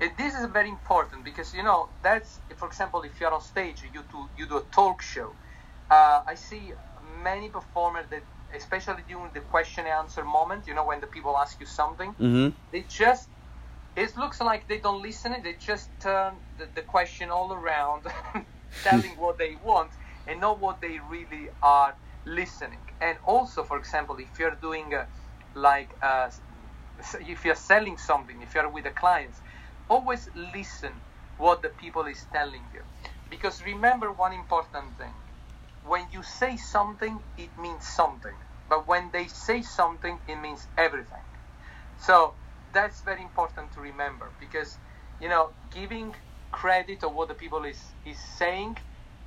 And 0.00 0.12
this 0.18 0.34
is 0.34 0.46
very 0.46 0.70
important 0.70 1.24
because 1.24 1.54
you 1.54 1.64
know 1.64 1.90
that's 2.02 2.40
for 2.56 2.68
example 2.68 3.02
if 3.02 3.20
you're 3.20 3.34
on 3.34 3.42
stage 3.42 3.82
you 3.82 4.04
do 4.10 4.30
you 4.36 4.48
do 4.48 4.58
a 4.58 4.64
talk 4.72 5.02
show 5.02 5.36
uh, 5.90 6.20
i 6.28 6.34
see 6.36 6.72
many 7.24 7.50
performers 7.50 8.06
that 8.10 8.24
especially 8.56 9.04
during 9.08 9.32
the 9.34 9.40
question 9.40 9.84
and 9.86 9.94
answer 9.94 10.24
moment 10.24 10.66
you 10.68 10.74
know 10.74 10.86
when 10.86 11.00
the 11.00 11.08
people 11.08 11.36
ask 11.38 11.60
you 11.60 11.66
something 11.66 12.14
Mm-hmm. 12.20 12.56
they 12.72 12.82
just 12.84 13.30
it 13.96 14.16
looks 14.16 14.40
like 14.40 14.68
they 14.68 14.80
don't 14.80 15.02
listen 15.02 15.34
they 15.44 15.54
just 15.54 15.90
turn 16.00 16.34
the, 16.58 16.68
the 16.74 16.82
question 16.82 17.30
all 17.30 17.52
around 17.52 18.04
telling 18.82 19.12
what 19.18 19.38
they 19.38 19.54
want 19.56 19.92
and 20.26 20.40
not 20.40 20.60
what 20.60 20.80
they 20.80 20.98
really 21.10 21.48
are 21.62 21.96
listening 22.26 22.84
and 23.00 23.18
also 23.24 23.64
for 23.64 23.78
example 23.78 24.16
if 24.18 24.38
you're 24.38 24.56
doing 24.62 24.94
uh, 24.94 25.04
like 25.54 25.94
uh, 26.02 26.30
if 27.22 27.44
you're 27.44 27.54
selling 27.54 27.96
something 27.98 28.42
if 28.42 28.54
you're 28.54 28.70
with 28.70 28.84
the 28.84 28.90
clients 28.90 29.42
always 29.90 30.30
listen 30.54 30.92
what 31.36 31.60
the 31.60 31.68
people 31.68 32.06
is 32.06 32.24
telling 32.32 32.62
you. 32.72 32.82
Because 33.28 33.62
remember 33.64 34.10
one 34.12 34.32
important 34.32 34.96
thing. 34.96 35.12
When 35.84 36.06
you 36.12 36.22
say 36.22 36.56
something 36.56 37.18
it 37.36 37.50
means 37.58 37.86
something. 37.86 38.34
But 38.68 38.86
when 38.86 39.10
they 39.12 39.26
say 39.26 39.62
something 39.62 40.18
it 40.28 40.36
means 40.36 40.66
everything. 40.78 41.24
So 41.98 42.32
that's 42.72 43.00
very 43.02 43.22
important 43.22 43.72
to 43.74 43.80
remember. 43.80 44.28
Because 44.38 44.78
you 45.20 45.28
know 45.28 45.50
giving 45.74 46.14
credit 46.52 47.04
of 47.04 47.14
what 47.14 47.28
the 47.28 47.34
people 47.34 47.64
is 47.64 47.80
is 48.06 48.18
saying 48.38 48.76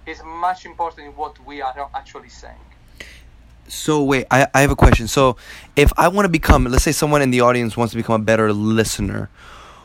is 0.06 0.22
much 0.24 0.66
important 0.66 1.08
in 1.08 1.14
what 1.14 1.38
we 1.46 1.62
are 1.62 1.90
actually 1.94 2.30
saying. 2.30 2.66
So 3.68 4.04
wait, 4.04 4.28
I, 4.30 4.48
I 4.54 4.62
have 4.62 4.72
a 4.72 4.76
question. 4.76 5.08
So 5.08 5.38
if 5.76 5.92
I 5.98 6.10
want 6.10 6.26
to 6.26 6.30
become, 6.30 6.66
let's 6.66 6.84
say 6.84 6.92
someone 6.92 7.22
in 7.22 7.32
the 7.32 7.42
audience 7.42 7.78
wants 7.78 7.92
to 7.92 7.98
become 7.98 8.22
a 8.22 8.24
better 8.24 8.52
listener, 8.52 9.30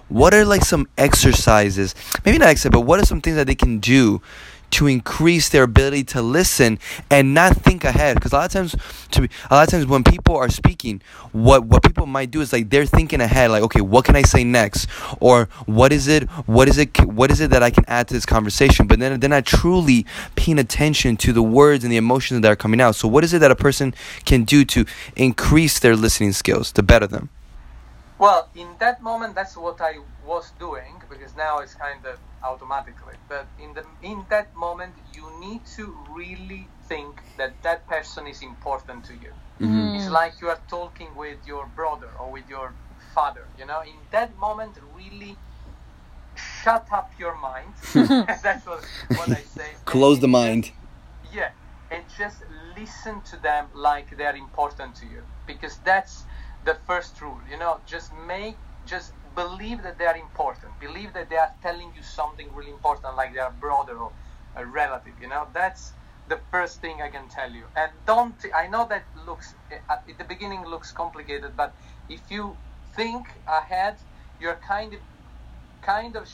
what 0.09 0.35
are 0.35 0.45
like 0.45 0.65
some 0.65 0.89
exercises? 0.97 1.95
Maybe 2.25 2.39
not 2.39 2.49
exercise, 2.49 2.73
but 2.73 2.81
what 2.81 3.01
are 3.01 3.07
some 3.07 3.21
things 3.21 3.37
that 3.37 3.47
they 3.47 3.55
can 3.55 3.79
do 3.79 4.23
to 4.71 4.87
increase 4.87 5.49
their 5.49 5.63
ability 5.63 6.05
to 6.05 6.21
listen 6.21 6.79
and 7.11 7.35
not 7.35 7.57
think 7.57 7.85
ahead? 7.85 8.17
Because 8.17 8.33
a 8.33 8.37
lot 8.37 8.47
of 8.47 8.53
times 8.53 8.77
to 9.13 9.23
be, 9.23 9.31
a 9.51 9.55
lot 9.55 9.69
of 9.69 9.71
times 9.71 9.87
when 9.87 10.05
people 10.05 10.37
are 10.37 10.49
speaking 10.49 11.03
what 11.33 11.65
what 11.65 11.83
people 11.83 12.07
might 12.07 12.31
do 12.31 12.41
is 12.41 12.53
like 12.53 12.71
they're 12.71 12.87
thinking 12.87 13.21
ahead 13.21 13.51
like 13.51 13.63
okay 13.63 13.81
what 13.81 14.05
can 14.05 14.17
i 14.17 14.23
say 14.23 14.45
next? 14.45 14.89
Or 15.21 15.49
what 15.67 15.93
is 15.93 16.09
it 16.09 16.25
what 16.47 16.69
is 16.69 16.79
it 16.79 16.99
what 17.05 17.31
is 17.31 17.41
it 17.41 17.51
that 17.51 17.63
i 17.63 17.71
can 17.71 17.85
add 17.87 18.09
to 18.09 18.15
this 18.15 18.27
conversation? 18.27 18.87
But 18.87 18.99
then 18.99 19.21
they're 19.21 19.31
not 19.31 19.47
truly 19.47 20.07
paying 20.37 20.59
attention 20.59 21.17
to 21.19 21.33
the 21.33 21.43
words 21.43 21.85
and 21.85 21.93
the 21.93 21.97
emotions 21.97 22.43
that 22.43 22.51
are 22.51 22.57
coming 22.57 22.81
out. 22.81 22.95
So 22.97 23.09
what 23.09 23.25
is 23.25 23.35
it 23.35 23.41
that 23.41 23.51
a 23.51 23.57
person 23.57 23.95
can 24.25 24.45
do 24.45 24.65
to 24.67 24.85
increase 25.17 25.79
their 25.79 25.97
listening 25.97 26.33
skills 26.33 26.73
to 26.73 26.83
better 26.83 27.07
them 27.07 27.29
well 28.19 28.49
in 28.55 28.69
that 28.79 29.03
moment 29.03 29.35
that's 29.35 29.57
what 29.57 29.81
i 29.81 29.95
was 30.27 30.53
doing 30.59 31.01
because 31.11 31.35
now 31.37 31.59
it's 31.59 31.75
kind 31.75 32.05
of 32.05 32.19
automatically. 32.43 33.15
But 33.29 33.47
in 33.63 33.75
the 33.75 33.85
in 34.03 34.25
that 34.31 34.55
moment 34.55 34.95
you 35.15 35.31
need 35.41 35.65
to 35.77 35.97
really 36.11 36.69
think 36.89 37.23
that 37.37 37.53
that 37.63 37.87
person 37.89 38.27
is 38.27 38.43
important 38.43 39.05
to 39.07 39.15
you. 39.15 39.33
Mhm. 39.61 39.97
it's 39.97 40.11
like 40.11 40.41
you 40.41 40.49
are 40.49 40.61
talking 40.69 41.11
with 41.17 41.39
your 41.47 41.67
brother 41.75 42.11
or 42.21 42.31
with 42.31 42.49
your 42.49 42.73
father 43.15 43.45
you 43.59 43.67
know? 43.67 43.81
In 43.81 43.99
that 44.11 44.31
moment 44.39 44.75
really 44.95 45.37
shut 46.63 46.87
up 46.93 47.11
your 47.19 47.37
mind. 47.51 47.73
That's 48.47 48.65
what, 48.67 48.85
what 49.19 49.31
i 49.31 49.43
say. 49.43 49.71
Close 49.85 50.21
the 50.21 50.29
mind. 50.29 50.71
Yeah 51.33 51.51
and 51.91 52.05
just 52.19 52.39
listen 52.77 53.21
to 53.23 53.37
them 53.43 53.67
like 53.75 54.17
they're 54.19 54.37
important 54.37 54.95
to 54.95 55.07
you 55.07 55.23
because 55.47 55.79
that's 55.85 56.25
the 56.65 56.75
first 56.87 57.21
rule 57.23 57.41
you 57.51 57.59
know 57.59 57.81
just 57.87 58.13
make 58.13 58.61
just 58.87 59.13
believe 59.35 59.83
that 59.83 59.99
they 59.99 60.07
are 60.07 60.17
important. 60.17 60.79
Believe 60.81 61.13
that 61.15 61.31
they 61.31 61.37
are 61.37 61.51
telling 61.63 61.93
you 61.95 62.03
something 62.03 62.55
really 62.55 62.71
important 62.73 63.17
like 63.17 63.35
their 63.35 63.51
brother 63.51 63.99
or 63.99 64.15
a 64.57 64.67
relative 64.67 65.15
you 65.21 65.29
know? 65.29 65.49
That's 65.55 65.95
the 66.27 66.41
first 66.53 66.81
thing 66.81 67.01
i 67.03 67.09
can 67.11 67.29
tell 67.29 67.53
you. 67.53 67.67
And 67.77 67.93
don't 68.07 68.37
i 68.57 68.69
know 68.69 68.87
that 68.89 69.07
looks 69.27 69.55
eh, 69.71 69.79
at 69.91 70.05
the 70.19 70.25
beginning 70.25 70.65
looks 70.67 70.93
complicated 70.93 71.57
but 71.57 71.75
if 72.09 72.31
you 72.31 72.59
think 72.97 73.27
ahead 73.49 73.99
you're 74.39 74.61
kind 74.67 74.95
of 74.95 75.01
kind 75.83 76.17
of 76.17 76.29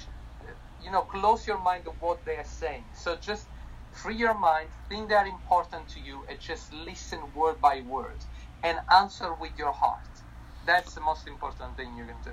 you 0.81 0.91
know 0.93 1.03
close 1.03 1.47
your 1.47 1.63
mind 1.63 1.85
to 1.85 1.93
what 2.01 2.25
they 2.27 2.37
are 2.37 2.45
saying. 2.45 2.87
So 2.95 3.17
just 3.17 3.49
free 3.93 4.17
your 4.17 4.39
mind 4.39 4.71
think 4.89 5.09
they 5.11 5.17
are 5.17 5.27
important 5.27 5.89
to 5.89 6.01
you 6.01 6.27
and 6.31 6.41
just 6.41 6.73
listen 6.73 7.33
word 7.35 7.61
by 7.61 7.83
word 7.83 8.25
and 8.63 8.79
answer 8.93 9.35
with 9.41 9.53
your 9.59 9.73
heart 9.73 10.14
that's 10.67 10.95
the 10.95 11.01
most 11.01 11.27
important 11.27 11.77
thing 11.77 11.89
you 11.97 12.05
can 12.05 12.17
do 12.25 12.31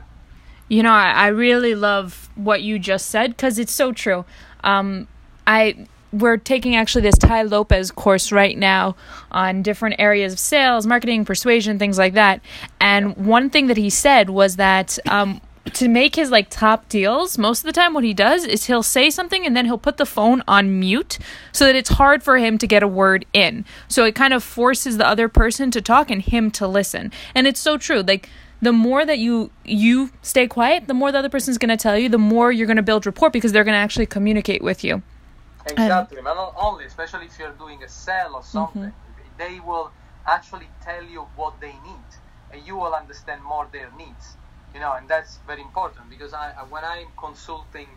You 0.69 0.83
know, 0.83 0.93
I, 0.93 1.11
I 1.11 1.27
really 1.27 1.75
love 1.75 2.29
what 2.35 2.61
you 2.61 2.79
just 2.79 3.07
said 3.07 3.31
because 3.31 3.59
it's 3.59 3.73
so 3.73 3.91
true. 3.91 4.25
Um, 4.63 5.07
I 5.45 5.87
we're 6.13 6.37
taking 6.37 6.75
actually 6.75 7.01
this 7.03 7.17
Tai 7.17 7.43
Lopez 7.43 7.91
course 7.91 8.31
right 8.31 8.57
now 8.57 8.95
on 9.31 9.63
different 9.63 9.95
areas 9.97 10.33
of 10.33 10.39
sales, 10.39 10.85
marketing, 10.85 11.25
persuasion, 11.25 11.79
things 11.79 11.97
like 11.97 12.13
that. 12.13 12.41
And 12.79 13.15
one 13.15 13.49
thing 13.49 13.67
that 13.67 13.77
he 13.77 13.89
said 13.89 14.29
was 14.29 14.57
that 14.57 14.99
um, 15.07 15.41
to 15.65 15.87
make 15.87 16.15
his 16.15 16.31
like 16.31 16.49
top 16.49 16.89
deals, 16.89 17.37
most 17.37 17.59
of 17.59 17.65
the 17.65 17.71
time 17.71 17.93
what 17.93 18.03
he 18.03 18.13
does 18.13 18.45
is 18.45 18.65
he'll 18.65 18.83
say 18.83 19.09
something 19.09 19.45
and 19.45 19.55
then 19.55 19.65
he'll 19.65 19.77
put 19.77 19.97
the 19.97 20.05
phone 20.05 20.41
on 20.47 20.79
mute 20.79 21.19
so 21.51 21.65
that 21.65 21.75
it's 21.75 21.89
hard 21.89 22.23
for 22.23 22.37
him 22.37 22.57
to 22.57 22.67
get 22.67 22.81
a 22.81 22.87
word 22.87 23.25
in. 23.33 23.65
So 23.87 24.03
it 24.05 24.15
kind 24.15 24.33
of 24.33 24.43
forces 24.43 24.97
the 24.97 25.07
other 25.07 25.29
person 25.29 25.69
to 25.71 25.81
talk 25.81 26.09
and 26.09 26.21
him 26.21 26.51
to 26.51 26.67
listen. 26.67 27.11
And 27.35 27.45
it's 27.45 27.59
so 27.59 27.77
true. 27.77 28.01
Like 28.01 28.29
the 28.61 28.71
more 28.71 29.05
that 29.05 29.19
you 29.19 29.51
you 29.63 30.11
stay 30.21 30.47
quiet, 30.47 30.87
the 30.87 30.93
more 30.93 31.11
the 31.11 31.19
other 31.19 31.29
person's 31.29 31.57
going 31.57 31.69
to 31.69 31.77
tell 31.77 31.97
you, 31.97 32.09
the 32.09 32.17
more 32.17 32.51
you're 32.51 32.67
going 32.67 32.77
to 32.77 32.83
build 32.83 33.05
rapport 33.05 33.29
because 33.29 33.51
they're 33.51 33.63
going 33.63 33.75
to 33.75 33.79
actually 33.79 34.05
communicate 34.05 34.63
with 34.63 34.83
you. 34.83 35.01
Exactly, 35.67 36.17
but 36.23 36.33
not 36.33 36.55
only, 36.57 36.85
especially 36.85 37.25
if 37.25 37.37
you're 37.37 37.51
doing 37.51 37.83
a 37.83 37.89
sale 37.89 38.31
or 38.33 38.41
mm-hmm. 38.41 38.51
something, 38.51 38.93
they 39.37 39.59
will 39.59 39.91
actually 40.27 40.67
tell 40.83 41.03
you 41.03 41.21
what 41.35 41.59
they 41.61 41.73
need, 41.85 42.09
and 42.51 42.65
you 42.65 42.75
will 42.75 42.93
understand 42.93 43.43
more 43.43 43.67
their 43.71 43.91
needs. 43.97 44.37
You 44.73 44.79
know, 44.79 44.93
and 44.93 45.07
that's 45.09 45.39
very 45.47 45.61
important 45.61 46.09
because 46.09 46.33
I, 46.33 46.53
I- 46.57 46.63
when 46.63 46.83
I'm 46.83 47.07
consulting, 47.17 47.87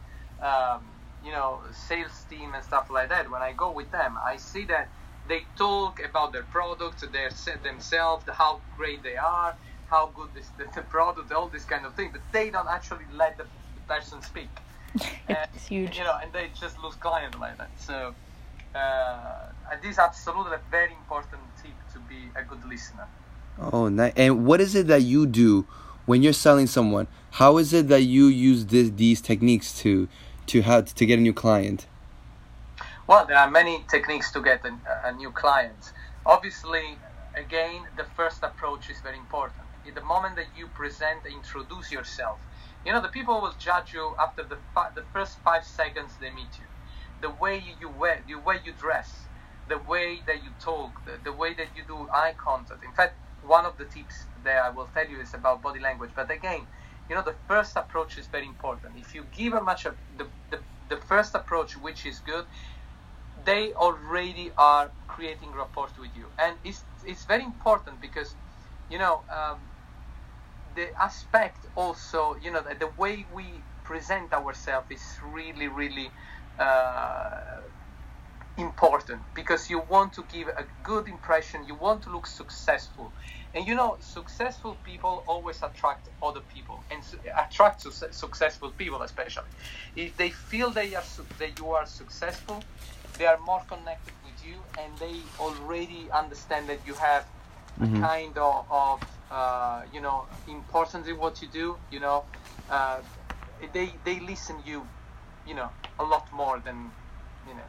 um, 0.43 0.83
you 1.25 1.31
know, 1.33 1.61
sales 1.73 2.25
team 2.29 2.55
and 2.55 2.65
stuff 2.65 2.91
like 2.91 3.09
that, 3.11 3.31
when 3.31 3.43
I 3.43 3.53
go 3.53 3.71
with 3.71 3.91
them, 3.93 4.19
I 4.25 4.37
see 4.37 4.65
that 4.67 4.89
they 5.29 5.43
talk 5.57 6.01
about 6.05 6.33
their 6.33 6.43
products, 6.43 7.05
their 7.13 7.31
se- 7.31 7.61
themselves, 7.63 8.25
how 8.31 8.61
great 8.77 9.03
they 9.03 9.17
are, 9.17 9.55
how 9.89 10.09
good 10.15 10.29
this 10.35 10.49
the, 10.59 10.65
the 10.75 10.83
product, 10.83 11.33
all 11.33 11.49
this 11.49 11.65
kind 11.65 11.87
of 11.87 11.95
thing, 11.95 12.11
but 12.13 12.21
they 12.33 12.51
don't 12.51 12.69
actually 12.69 13.05
let 13.15 13.39
the, 13.39 13.45
the 13.45 13.81
person 13.95 14.21
speak. 14.23 14.51
And, 15.29 15.39
It's 15.55 15.67
huge. 15.67 15.97
You 15.97 16.05
know, 16.05 16.19
and 16.23 16.31
they 16.33 16.51
just 16.61 16.79
lose 16.79 16.97
clients 16.97 17.39
like 17.39 17.57
that. 17.57 17.71
So, 17.79 18.15
uh, 18.75 19.53
and 19.73 19.81
this 19.81 19.93
is 19.93 19.99
absolutely 19.99 20.55
a 20.57 20.61
very 20.71 20.93
important 20.93 21.41
tip 21.63 21.73
to 21.95 21.99
be 22.01 22.29
a 22.37 22.43
good 22.43 22.63
listener. 22.69 23.07
Oh, 23.73 23.89
nice. 23.89 24.13
And 24.17 24.45
what 24.45 24.61
is 24.61 24.75
it 24.75 24.89
that 24.89 25.03
you 25.03 25.27
do 25.27 25.67
when 26.07 26.23
you're 26.23 26.33
selling 26.33 26.67
someone? 26.67 27.07
How 27.33 27.59
is 27.59 27.73
it 27.73 27.89
that 27.89 28.03
you 28.03 28.27
use 28.27 28.67
this, 28.67 28.91
these 28.91 29.21
techniques 29.21 29.77
to 29.81 30.09
to 30.47 30.63
have 30.63 30.95
to 30.95 31.07
get 31.07 31.19
a 31.19 31.23
new 31.23 31.33
client? 31.33 31.87
Well, 33.07 33.27
there 33.27 33.39
are 33.39 33.51
many 33.51 33.85
techniques 33.89 34.31
to 34.33 34.43
get 34.43 34.65
a, 34.65 35.09
a 35.09 35.13
new 35.13 35.31
client. 35.31 35.93
Obviously, 36.27 36.99
again, 37.35 37.83
the 37.97 38.05
first 38.17 38.43
approach 38.43 38.91
is 38.91 39.01
very 39.01 39.19
important. 39.19 39.61
In 39.87 39.95
the 39.95 40.03
moment 40.03 40.37
that 40.37 40.47
you 40.57 40.67
present, 40.69 41.21
introduce 41.27 41.93
yourself. 41.93 42.39
You 42.85 42.93
know, 42.93 43.01
the 43.01 43.09
people 43.09 43.41
will 43.41 43.55
judge 43.59 43.93
you 43.93 44.15
after 44.21 44.43
the 44.43 44.59
fi- 44.75 44.91
the 44.95 45.05
first 45.13 45.39
five 45.41 45.65
seconds 45.65 46.13
they 46.21 46.31
meet 46.31 46.59
you. 46.59 46.67
The 47.21 47.31
way 47.31 47.63
you, 47.81 47.89
wear, 47.89 48.23
the 48.27 48.35
way 48.37 48.61
you 48.65 48.73
dress, 48.79 49.11
the 49.69 49.79
way 49.79 50.21
that 50.27 50.43
you 50.45 50.51
talk, 50.61 51.05
the, 51.07 51.13
the 51.25 51.33
way 51.33 51.55
that 51.55 51.69
you 51.77 51.83
do 51.87 52.09
eye 52.13 52.35
contact. 52.37 52.85
In 52.85 52.93
fact, 52.93 53.15
one 53.47 53.65
of 53.65 53.77
the 53.79 53.85
tips 53.85 54.25
that 54.45 54.63
I 54.65 54.71
will 54.71 54.87
tell 54.87 55.09
you 55.09 55.21
is 55.21 55.35
about 55.35 55.63
body 55.63 55.81
language. 55.81 56.13
But 56.15 56.31
again, 56.31 56.69
you 57.09 57.15
know, 57.15 57.23
the 57.23 57.37
first 57.47 57.77
approach 57.77 58.19
is 58.19 58.29
very 58.29 58.47
important. 58.47 58.97
If 58.97 59.15
you 59.15 59.25
give 59.33 59.53
a 59.55 59.61
much 59.61 59.85
of 59.87 59.97
the, 60.17 60.29
the, 60.51 60.61
the 60.89 60.97
first 60.97 61.35
approach, 61.35 61.77
which 61.77 62.07
is 62.07 62.21
good, 62.21 62.47
they 63.45 63.73
already 63.75 64.53
are 64.57 64.93
creating 65.09 65.53
rapport 65.53 65.89
with 65.99 66.15
you, 66.15 66.33
and 66.39 66.57
it's 66.65 66.85
it's 67.05 67.25
very 67.25 67.45
important 67.45 68.01
because, 68.01 68.37
you 68.89 68.99
know, 68.99 69.25
um, 69.31 69.71
the 70.75 70.89
aspect 71.01 71.67
also, 71.75 72.37
you 72.41 72.51
know, 72.51 72.63
the, 72.63 72.75
the 72.75 72.91
way 72.97 73.27
we 73.33 73.65
present 73.85 74.33
ourselves 74.33 74.87
is 74.91 75.05
really 75.23 75.69
really 75.69 76.13
uh, 76.59 77.41
important 78.57 79.23
because 79.35 79.69
you 79.71 79.83
want 79.89 80.13
to 80.15 80.25
give 80.33 80.49
a 80.49 80.65
good 80.83 81.09
impression, 81.09 81.65
you 81.67 81.75
want 81.75 82.03
to 82.03 82.11
look 82.11 82.27
successful, 82.27 83.13
and 83.55 83.67
you 83.67 83.75
know, 83.75 83.97
successful 84.01 84.77
people 84.85 85.25
always 85.27 85.63
attract 85.63 86.09
other 86.23 86.41
people 86.41 86.83
and 86.91 87.03
attract 87.39 87.83
su- 87.83 87.91
successful 88.11 88.71
people, 88.71 89.03
especially. 89.03 89.49
If 89.97 90.17
they 90.17 90.31
feel 90.31 90.71
they 90.71 90.95
are 90.95 91.03
su- 91.03 91.27
that 91.39 91.59
you 91.59 91.71
are 91.71 91.87
successful 91.87 92.63
they 93.19 93.27
are 93.27 93.39
more 93.39 93.63
connected 93.69 94.15
with 94.25 94.45
you 94.45 94.57
and 94.79 94.99
they 94.99 95.15
already 95.39 96.09
understand 96.13 96.69
that 96.69 96.81
you 96.87 96.95
have 96.95 97.25
a 97.81 97.87
kind 98.01 98.37
of, 98.39 98.65
of 98.71 99.01
uh, 99.31 99.83
you 99.93 100.01
know 100.01 100.27
importance 100.49 101.07
in 101.09 101.19
what 101.19 101.41
you 101.43 101.49
do 101.49 101.77
you 101.91 102.01
know 102.01 102.25
uh, 102.71 103.01
they 103.73 103.93
they 104.05 104.21
listen 104.21 104.57
you 104.65 104.87
you 105.47 105.55
know 105.55 105.71
a 105.99 106.05
lot 106.05 106.27
more 106.33 106.61
than 106.61 106.91
you 107.49 107.55
know 107.55 107.63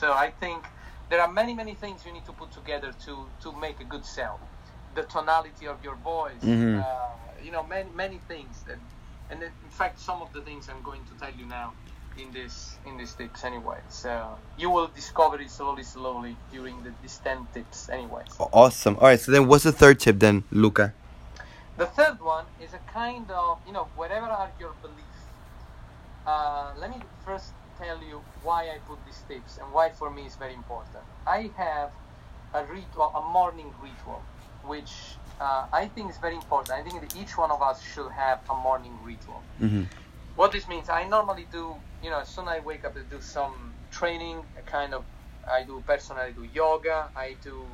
so 0.00 0.12
i 0.12 0.30
think 0.40 0.64
there 1.10 1.20
are 1.20 1.30
many 1.32 1.54
many 1.54 1.74
things 1.74 2.04
you 2.06 2.12
need 2.12 2.24
to 2.24 2.32
put 2.32 2.50
together 2.52 2.92
to 3.04 3.26
to 3.40 3.52
make 3.52 3.80
a 3.80 3.84
good 3.84 4.04
sell 4.04 4.38
the 4.94 5.02
tonality 5.04 5.66
of 5.66 5.82
your 5.84 5.96
voice 5.96 6.42
Mhm. 6.42 6.78
uh, 6.80 7.08
you 7.42 7.50
know 7.50 7.62
many 7.62 7.90
many 7.94 8.18
things 8.28 8.62
that 8.66 8.78
and 9.30 9.42
in 9.42 9.70
fact 9.70 9.98
some 10.00 10.22
of 10.22 10.32
the 10.32 10.40
things 10.40 10.68
i'm 10.68 10.82
going 10.82 11.04
to 11.04 11.14
tell 11.20 11.32
you 11.40 11.46
now 11.46 11.72
in 12.16 12.30
this 12.32 12.76
in 12.86 12.96
these 12.96 13.12
tips 13.14 13.42
anyway 13.44 13.78
so 13.88 14.38
you 14.56 14.70
will 14.70 14.86
discover 15.00 15.40
it 15.40 15.50
slowly 15.50 15.82
slowly 15.82 16.36
during 16.52 16.76
the 16.84 16.92
these 17.02 17.18
10 17.24 17.48
tips 17.52 17.88
anyway. 17.88 18.22
Awesome. 18.38 18.94
All 19.00 19.08
right. 19.08 19.18
So 19.18 19.32
then, 19.32 19.48
what's 19.48 19.64
the 19.64 19.72
third 19.72 19.98
tip 19.98 20.20
then, 20.20 20.44
Luca? 20.52 20.92
the 21.76 21.86
third 21.86 22.20
one 22.20 22.44
is 22.62 22.72
a 22.72 22.78
kind 22.92 23.28
of 23.32 23.58
you 23.66 23.72
know 23.72 23.88
whatever 23.96 24.26
are 24.26 24.50
your 24.60 24.72
beliefs 24.80 25.22
uh, 26.26 26.70
let 26.78 26.88
me 26.90 27.00
first 27.26 27.50
tell 27.78 28.02
you 28.02 28.20
why 28.42 28.64
I 28.74 28.78
put 28.86 28.98
these 29.06 29.22
tips 29.28 29.58
and 29.58 29.72
why 29.72 29.90
for 29.90 30.10
me 30.10 30.22
it's 30.22 30.36
very 30.36 30.54
important. 30.54 31.04
I 31.26 31.50
have 31.56 31.90
a 32.54 32.64
ritual, 32.64 33.12
a 33.14 33.32
morning 33.32 33.72
ritual, 33.82 34.22
which 34.64 34.92
uh, 35.40 35.66
I 35.72 35.86
think 35.88 36.10
is 36.10 36.18
very 36.18 36.34
important. 36.36 36.78
I 36.78 36.82
think 36.82 37.00
that 37.00 37.16
each 37.20 37.36
one 37.36 37.50
of 37.50 37.60
us 37.62 37.82
should 37.82 38.10
have 38.12 38.40
a 38.48 38.54
morning 38.54 38.96
ritual. 39.04 39.42
Mm-hmm. 39.60 39.84
What 40.36 40.52
this 40.52 40.66
means, 40.68 40.88
I 40.88 41.06
normally 41.08 41.46
do, 41.52 41.74
you 42.02 42.10
know, 42.10 42.20
as 42.20 42.28
soon 42.28 42.48
as 42.48 42.54
I 42.54 42.60
wake 42.60 42.84
up, 42.84 42.96
I 42.96 43.02
do 43.14 43.20
some 43.20 43.72
training, 43.90 44.42
a 44.58 44.62
kind 44.62 44.94
of, 44.94 45.04
I 45.48 45.62
do 45.62 45.82
personally 45.86 46.22
I 46.22 46.30
do 46.32 46.48
yoga, 46.52 47.08
I 47.14 47.36
do 47.42 47.66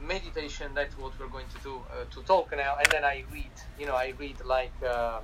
meditation. 0.00 0.72
That's 0.74 0.96
what 0.98 1.18
we're 1.18 1.28
going 1.28 1.46
to 1.56 1.62
do 1.62 1.80
uh, 1.90 2.04
to 2.10 2.22
talk 2.22 2.54
now, 2.56 2.76
and 2.78 2.86
then 2.90 3.04
I 3.04 3.24
read, 3.32 3.50
you 3.78 3.86
know, 3.86 3.94
I 3.94 4.12
read 4.18 4.36
like, 4.44 4.72
uh, 4.86 5.20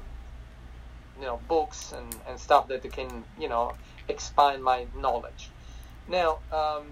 you 1.19 1.27
know, 1.27 1.41
books 1.49 1.93
and, 1.93 2.17
and 2.29 2.39
stuff 2.39 2.69
that 2.69 2.83
can, 2.93 3.25
you 3.39 3.49
know, 3.49 3.75
expand 4.09 4.63
my 4.63 4.87
knowledge. 4.97 5.51
Now, 6.09 6.39
um, 6.51 6.87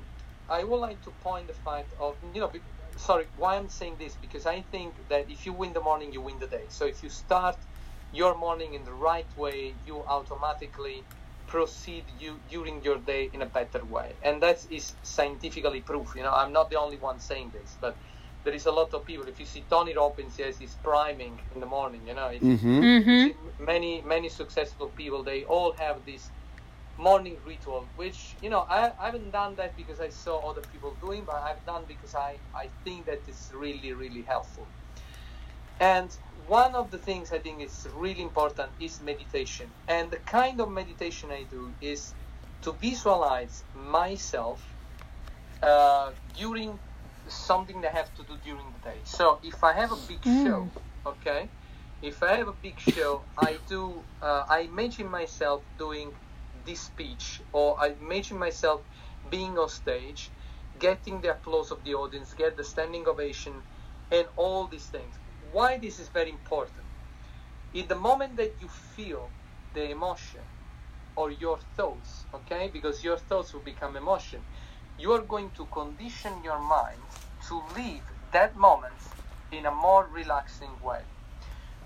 I 0.48 0.64
would 0.64 0.78
like 0.80 1.02
to 1.04 1.10
point 1.22 1.46
the 1.46 1.52
fact 1.52 1.88
of, 1.98 2.16
you 2.34 2.40
know, 2.40 2.48
be- 2.48 2.60
sorry, 2.96 3.26
why 3.36 3.56
I'm 3.56 3.68
saying 3.68 3.96
this 3.98 4.16
because 4.20 4.46
I 4.46 4.62
think 4.72 4.94
that 5.08 5.30
if 5.30 5.46
you 5.46 5.52
win 5.52 5.72
the 5.72 5.80
morning, 5.80 6.12
you 6.12 6.20
win 6.20 6.38
the 6.38 6.46
day. 6.46 6.64
So 6.68 6.86
if 6.86 7.02
you 7.02 7.08
start 7.08 7.56
your 8.12 8.36
morning 8.36 8.74
in 8.74 8.84
the 8.84 8.92
right 8.92 9.26
way, 9.36 9.74
you 9.86 10.02
automatically 10.06 11.04
proceed 11.46 12.04
you 12.18 12.38
during 12.48 12.82
your 12.84 12.98
day 12.98 13.28
in 13.32 13.42
a 13.42 13.46
better 13.46 13.84
way, 13.84 14.12
and 14.22 14.40
that 14.42 14.64
is 14.70 14.94
scientifically 15.02 15.80
proof. 15.80 16.14
You 16.14 16.22
know, 16.22 16.32
I'm 16.32 16.52
not 16.52 16.70
the 16.70 16.76
only 16.76 16.96
one 16.96 17.18
saying 17.18 17.50
this, 17.52 17.76
but 17.80 17.96
there 18.44 18.54
is 18.54 18.66
a 18.66 18.72
lot 18.72 18.94
of 18.94 19.04
people. 19.06 19.28
If 19.28 19.40
you 19.40 19.46
see 19.46 19.66
Tony 19.68 19.94
Robbins, 19.96 20.38
yes, 20.38 20.58
he's 20.58 20.76
priming 20.76 21.40
in 21.54 21.60
the 21.60 21.66
morning. 21.66 22.06
You 22.06 22.14
know, 22.14 22.30
Mm-hmm. 22.30 22.82
Mm-hmm. 22.82 23.64
many 23.64 24.02
many 24.02 24.28
successful 24.28 24.88
people, 24.90 25.24
they 25.24 25.44
all 25.44 25.74
have 25.78 26.04
this 26.04 26.32
morning 26.96 27.38
ritual, 27.46 27.90
which 27.94 28.36
you 28.40 28.50
know 28.50 28.66
I, 28.68 28.92
I 28.98 29.06
haven't 29.06 29.30
done 29.32 29.56
that 29.56 29.76
because 29.76 30.00
I 30.00 30.10
saw 30.10 30.50
other 30.50 30.62
people 30.62 30.96
doing, 31.00 31.24
but 31.26 31.36
I've 31.36 31.64
done 31.64 31.84
because 31.86 32.14
I 32.14 32.40
I 32.54 32.70
think 32.84 33.06
that 33.06 33.22
it's 33.28 33.50
really 33.54 33.92
really 33.92 34.22
helpful. 34.22 34.70
And 35.80 36.16
one 36.32 36.74
of 36.74 36.90
the 36.90 36.98
things 36.98 37.32
I 37.32 37.38
think 37.38 37.62
is 37.62 37.86
really 37.94 38.22
important 38.22 38.72
is 38.78 39.00
meditation. 39.00 39.74
And 39.88 40.10
the 40.10 40.18
kind 40.18 40.60
of 40.60 40.70
meditation 40.70 41.30
I 41.32 41.44
do 41.44 41.74
is 41.80 42.14
to 42.62 42.72
visualize 42.72 43.64
myself 43.72 44.76
uh, 45.62 46.12
during 46.32 46.80
something 47.34 47.80
they 47.80 47.88
have 47.90 48.12
to 48.14 48.24
do 48.24 48.38
during 48.38 48.72
the 48.72 48.78
day. 48.80 49.02
So 49.04 49.40
if 49.42 49.64
I 49.64 49.72
have 49.74 49.92
a 49.92 49.96
big 49.96 50.22
Mm. 50.24 50.44
show, 50.44 50.72
okay, 51.06 51.50
if 52.02 52.22
I 52.22 52.36
have 52.36 52.48
a 52.48 52.52
big 52.62 52.80
show, 52.80 53.28
I 53.36 53.58
do. 53.68 54.06
Uh, 54.22 54.44
I 54.48 54.60
imagine 54.60 55.08
myself 55.10 55.64
doing 55.78 56.14
this 56.52 56.82
speech, 56.82 57.42
or 57.52 57.76
I 57.80 57.88
imagine 57.88 58.38
myself 58.38 58.82
being 59.30 59.58
on 59.58 59.68
stage, 59.68 60.32
getting 60.78 61.20
the 61.20 61.32
applause 61.32 61.70
of 61.70 61.84
the 61.84 61.94
audience, 61.94 62.34
get 62.34 62.56
the 62.56 62.64
standing 62.64 63.06
ovation, 63.08 63.64
and 64.10 64.26
all 64.36 64.68
these 64.68 64.88
things. 64.88 65.18
Why 65.40 65.78
this 65.78 65.98
is 66.00 66.08
very 66.10 66.30
important? 66.30 66.88
In 67.72 67.88
the 67.88 67.96
moment 67.96 68.36
that 68.36 68.60
you 68.60 68.68
feel 68.68 69.34
the 69.74 69.90
emotion 69.90 70.42
or 71.16 71.30
your 71.30 71.58
thoughts, 71.76 72.26
okay, 72.34 72.70
because 72.72 73.04
your 73.04 73.18
thoughts 73.18 73.54
will 73.54 73.62
become 73.62 73.96
emotion, 73.96 74.44
you 75.00 75.12
are 75.12 75.22
going 75.22 75.50
to 75.52 75.66
condition 75.66 76.42
your 76.44 76.58
mind 76.60 77.02
to 77.48 77.62
live 77.76 78.02
that 78.32 78.54
moment 78.56 79.00
in 79.50 79.66
a 79.66 79.70
more 79.70 80.06
relaxing 80.06 80.76
way. 80.82 81.00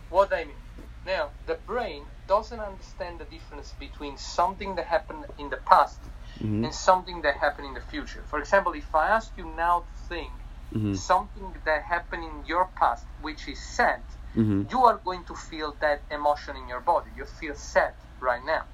What 0.09 0.33
I 0.33 0.44
mean? 0.44 0.62
Now, 1.06 1.30
the 1.47 1.59
brain 1.66 2.06
doesn't 2.26 2.61
understand 2.61 3.21
the 3.21 3.25
difference 3.25 3.75
between 3.78 4.16
something 4.18 4.75
that 4.76 4.87
happened 4.87 5.26
in 5.38 5.50
the 5.50 5.59
past 5.59 6.00
Mm-hmm. 6.42 6.64
and 6.64 6.75
something 6.75 7.23
that 7.23 7.37
happened 7.37 7.68
in 7.68 7.75
the 7.75 7.80
future. 7.80 8.25
For 8.26 8.40
example, 8.40 8.73
if 8.75 8.92
I 8.94 9.09
ask 9.09 9.30
you 9.37 9.47
now 9.56 9.80
to 9.80 9.94
think 10.09 10.33
Mm-hmm. 10.75 10.94
something 10.94 11.54
that 11.64 11.83
happened 11.85 12.25
in 12.25 12.44
your 12.44 12.68
past 12.76 13.06
which 13.21 13.47
is 13.49 13.61
sad, 13.62 14.02
Mm-hmm. 14.37 14.62
you 14.71 14.85
are 14.85 15.00
going 15.04 15.25
to 15.26 15.35
feel 15.37 15.76
that 15.80 16.02
emotion 16.11 16.56
in 16.56 16.67
your 16.69 16.80
body. 16.80 17.10
You 17.17 17.25
feel 17.25 17.54
sad 17.54 17.95
right 18.21 18.43
now 18.45 18.65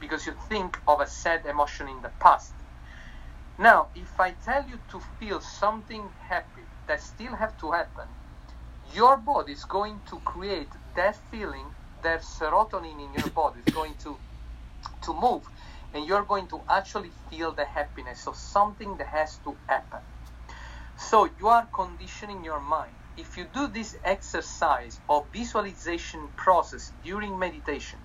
because 0.00 0.26
you 0.26 0.34
think 0.48 0.78
of 0.88 1.00
a 1.00 1.06
sad 1.06 1.46
emotion 1.46 1.88
in 1.88 2.02
the 2.02 2.10
past. 2.18 2.54
Now, 3.58 3.90
if 3.94 4.18
I 4.20 4.32
tell 4.32 4.66
you 4.68 4.78
to 4.90 5.00
feel 5.18 5.40
something 5.40 6.10
happy 6.28 6.62
that 6.88 7.02
still 7.02 7.36
have 7.36 7.56
to 7.58 7.72
happen, 7.72 8.06
your 8.94 9.18
body 9.18 9.52
is 9.52 9.64
going 9.64 10.02
to 10.10 10.20
create 10.20 10.72
that 10.96 11.16
feeling, 11.30 11.74
that 12.02 12.22
serotonin 12.22 13.00
in 13.00 13.14
your 13.14 13.30
body 13.30 13.60
is 13.66 13.74
going 13.74 13.96
to 14.04 14.20
to 15.02 15.14
move, 15.14 15.44
and 15.94 16.06
you're 16.06 16.24
going 16.24 16.48
to 16.48 16.62
actually 16.68 17.12
feel 17.30 17.52
the 17.54 17.64
happiness 17.64 18.26
of 18.26 18.36
something 18.36 18.96
that 18.98 19.08
has 19.08 19.38
to 19.44 19.58
happen. 19.68 20.00
So 20.96 21.28
you 21.38 21.48
are 21.48 21.68
conditioning 21.74 22.44
your 22.44 22.60
mind. 22.60 22.96
If 23.16 23.36
you 23.36 23.46
do 23.52 23.68
this 23.68 23.96
exercise 24.04 25.00
or 25.08 25.28
visualization 25.32 26.30
process 26.36 26.92
during 27.02 27.38
meditation 27.38 28.01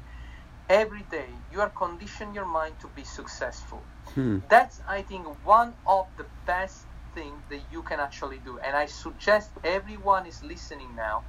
every 0.70 1.04
day, 1.04 1.30
you 1.52 1.62
are 1.62 1.70
conditioning 1.70 2.34
your 2.36 2.46
mind 2.46 2.76
to 2.82 2.88
be 2.88 3.04
successful. 3.04 3.84
Hmm. 4.14 4.40
That's, 4.50 4.82
I 4.88 5.02
think, 5.02 5.26
one 5.46 5.76
of 5.86 6.06
the 6.18 6.26
best 6.46 6.86
things 7.14 7.42
that 7.50 7.62
you 7.72 7.84
can 7.84 8.00
actually 8.00 8.40
do. 8.40 8.60
And 8.60 8.76
I 8.76 8.86
suggest 8.86 9.52
everyone 9.64 10.26
is 10.26 10.44
listening 10.44 10.96
now 10.96 11.24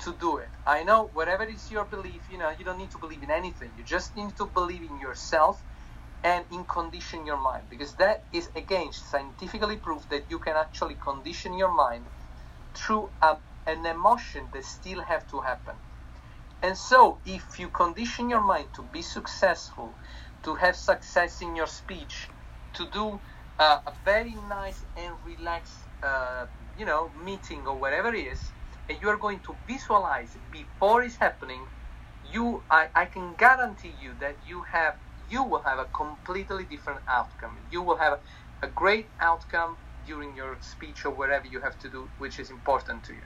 to 0.00 0.14
do 0.20 0.38
it. 0.38 0.48
I 0.66 0.82
know 0.84 1.10
whatever 1.14 1.44
is 1.44 1.70
your 1.70 1.84
belief, 1.84 2.28
you 2.30 2.38
know, 2.38 2.52
you 2.58 2.64
don't 2.64 2.78
need 2.78 2.90
to 2.92 2.98
believe 2.98 3.22
in 3.22 3.30
anything. 3.30 3.70
You 3.76 3.84
just 3.84 4.16
need 4.16 4.36
to 4.36 4.46
believe 4.46 4.82
in 4.82 4.98
yourself 5.00 5.62
and 6.24 6.44
in 6.50 6.64
condition 6.64 7.24
your 7.26 7.40
mind 7.40 7.64
because 7.70 7.94
that 7.94 8.24
is 8.32 8.50
again 8.56 8.92
scientifically 8.92 9.76
proved 9.76 10.10
that 10.10 10.24
you 10.28 10.38
can 10.38 10.56
actually 10.56 10.96
condition 10.96 11.54
your 11.54 11.72
mind 11.72 12.04
through 12.74 13.10
a, 13.22 13.36
an 13.66 13.86
emotion 13.86 14.48
that 14.52 14.64
still 14.64 15.02
have 15.02 15.26
to 15.28 15.40
happen. 15.40 15.74
And 16.62 16.76
so 16.76 17.20
if 17.26 17.58
you 17.58 17.68
condition 17.70 18.30
your 18.30 18.42
mind 18.42 18.68
to 18.74 18.82
be 18.82 19.02
successful, 19.02 19.98
to 20.44 20.54
have 20.56 20.76
success 20.76 21.42
in 21.42 21.56
your 21.56 21.68
speech, 21.68 22.28
to 22.74 22.88
do 22.90 23.20
uh, 23.58 23.78
a 23.86 23.92
very 24.04 24.34
nice 24.48 24.84
and 24.96 25.14
relaxed, 25.24 25.88
uh, 26.02 26.46
you 26.76 26.86
know, 26.86 27.10
meeting 27.24 27.66
or 27.66 27.78
whatever 27.78 28.14
it 28.14 28.26
is, 28.26 28.52
and 28.88 28.98
you 29.02 29.08
are 29.08 29.18
going 29.18 29.40
to 29.40 29.56
visualize 29.68 30.38
before 30.52 31.02
it's 31.02 31.16
happening, 31.16 31.66
you, 32.24 32.64
I, 32.70 32.88
I 32.94 33.06
can 33.06 33.34
guarantee 33.36 33.94
you 34.00 34.14
that 34.20 34.38
you 34.46 34.64
have, 34.72 34.96
you 35.30 35.44
will 35.44 35.62
have 35.62 35.78
a 35.78 35.86
completely 35.86 36.64
different 36.64 37.00
outcome. 37.08 37.58
You 37.70 37.82
will 37.82 37.98
have 37.98 38.20
a, 38.62 38.68
great 38.68 39.10
outcome 39.20 39.78
during 40.06 40.34
your 40.36 40.58
speech 40.60 41.04
or 41.06 41.12
whatever 41.14 41.46
you 41.46 41.60
have 41.60 41.78
to 41.78 41.90
do, 41.90 42.10
which 42.18 42.38
is 42.40 42.50
important 42.50 43.04
to 43.04 43.14
you. 43.14 43.22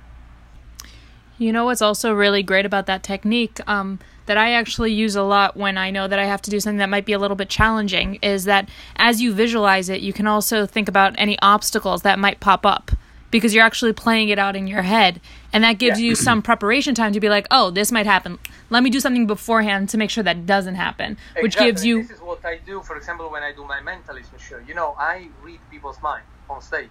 You 1.41 1.53
know 1.53 1.65
what's 1.65 1.81
also 1.81 2.13
really 2.13 2.43
great 2.43 2.67
about 2.67 2.85
that 2.85 3.03
technique 3.03 3.61
um, 3.67 3.99
that 4.27 4.37
I 4.37 4.53
actually 4.53 4.93
use 4.93 5.17
a 5.17 5.23
lot 5.23 5.57
when 5.57 5.79
I 5.79 5.91
know 5.91 6.07
that 6.07 6.19
I 6.19 6.27
have 6.27 6.43
to 6.43 6.51
do 6.51 6.61
something 6.61 6.77
that 6.77 6.91
might 6.91 7.07
be 7.07 7.15
a 7.15 7.19
little 7.19 7.35
bit 7.35 7.49
challenging 7.49 8.17
is 8.17 8.45
that 8.45 8.69
as 8.97 9.23
you 9.23 9.33
visualize 9.33 9.89
it, 9.89 10.03
you 10.03 10.13
can 10.13 10.27
also 10.27 10.67
think 10.67 10.87
about 10.87 11.15
any 11.17 11.39
obstacles 11.41 12.03
that 12.03 12.19
might 12.19 12.41
pop 12.41 12.67
up 12.67 12.91
because 13.31 13.55
you're 13.55 13.65
actually 13.65 13.95
playing 13.95 14.29
it 14.29 14.39
out 14.39 14.55
in 14.55 14.67
your 14.67 14.83
head. 14.83 15.19
And 15.51 15.65
that 15.65 15.79
gives 15.79 15.99
Yeah. 15.99 16.09
you 16.09 16.15
some 16.15 16.43
preparation 16.51 16.95
time 16.95 17.15
to 17.15 17.21
be 17.21 17.31
like, 17.31 17.47
oh, 17.51 17.71
this 17.71 17.91
might 17.91 18.05
happen. 18.05 18.39
Let 18.69 18.83
me 18.83 18.91
do 18.91 19.01
something 19.01 19.27
beforehand 19.27 19.89
to 19.91 19.97
make 19.97 20.11
sure 20.11 20.23
that 20.23 20.45
doesn't 20.45 20.75
happen, 20.75 21.17
which 21.41 21.57
gives 21.57 21.87
you. 21.87 22.03
This 22.03 22.11
is 22.11 22.21
what 22.21 22.45
I 22.45 22.59
do, 22.67 22.83
for 22.83 22.99
example, 22.99 23.31
when 23.31 23.43
I 23.43 23.53
do 23.53 23.65
my 23.65 23.81
mentalism 23.81 24.39
show. 24.39 24.59
You 24.69 24.75
know, 24.75 24.95
I 24.99 25.29
read 25.43 25.61
people's 25.71 26.03
mind 26.03 26.25
on 26.51 26.61
stage. 26.61 26.91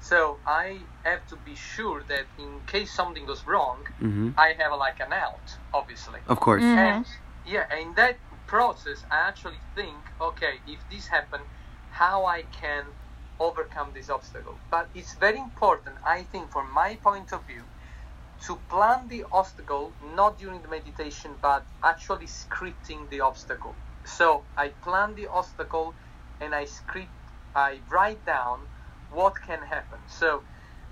So 0.00 0.38
I 0.46 0.80
have 1.04 1.26
to 1.28 1.36
be 1.36 1.54
sure 1.54 2.02
that 2.08 2.24
in 2.38 2.60
case 2.66 2.92
something 2.92 3.26
goes 3.26 3.46
wrong, 3.46 3.86
Mm-hmm. 4.00 4.30
I 4.38 4.54
have 4.58 4.72
like 4.78 4.98
an 5.00 5.12
out, 5.12 5.56
obviously. 5.74 6.20
Of 6.26 6.40
course. 6.40 6.62
Mm. 6.62 6.76
And 6.76 7.06
yeah, 7.46 7.66
in 7.78 7.94
that 7.94 8.16
process, 8.46 9.04
I 9.10 9.28
actually 9.28 9.60
think, 9.74 9.96
okay, 10.20 10.54
if 10.66 10.78
this 10.90 11.06
happened, 11.06 11.44
how 11.90 12.24
I 12.24 12.42
can 12.50 12.84
overcome 13.38 13.90
this 13.94 14.08
obstacle. 14.08 14.56
But 14.70 14.88
it's 14.94 15.14
very 15.14 15.38
important, 15.38 15.96
I 16.04 16.22
think, 16.22 16.50
from 16.50 16.72
my 16.72 16.96
point 16.96 17.32
of 17.32 17.46
view, 17.46 17.64
to 18.46 18.56
plan 18.70 19.08
the 19.08 19.24
obstacle 19.32 19.92
not 20.16 20.38
during 20.38 20.62
the 20.62 20.68
meditation, 20.68 21.32
but 21.42 21.64
actually 21.82 22.26
scripting 22.26 23.08
the 23.10 23.20
obstacle. 23.20 23.74
So 24.04 24.44
I 24.56 24.68
plan 24.68 25.14
the 25.14 25.26
obstacle 25.26 25.94
and 26.40 26.54
I 26.54 26.64
script, 26.64 27.12
I 27.54 27.80
write 27.90 28.24
down 28.24 28.60
what 29.12 29.34
can 29.46 29.62
happen. 29.62 29.98
So 30.06 30.42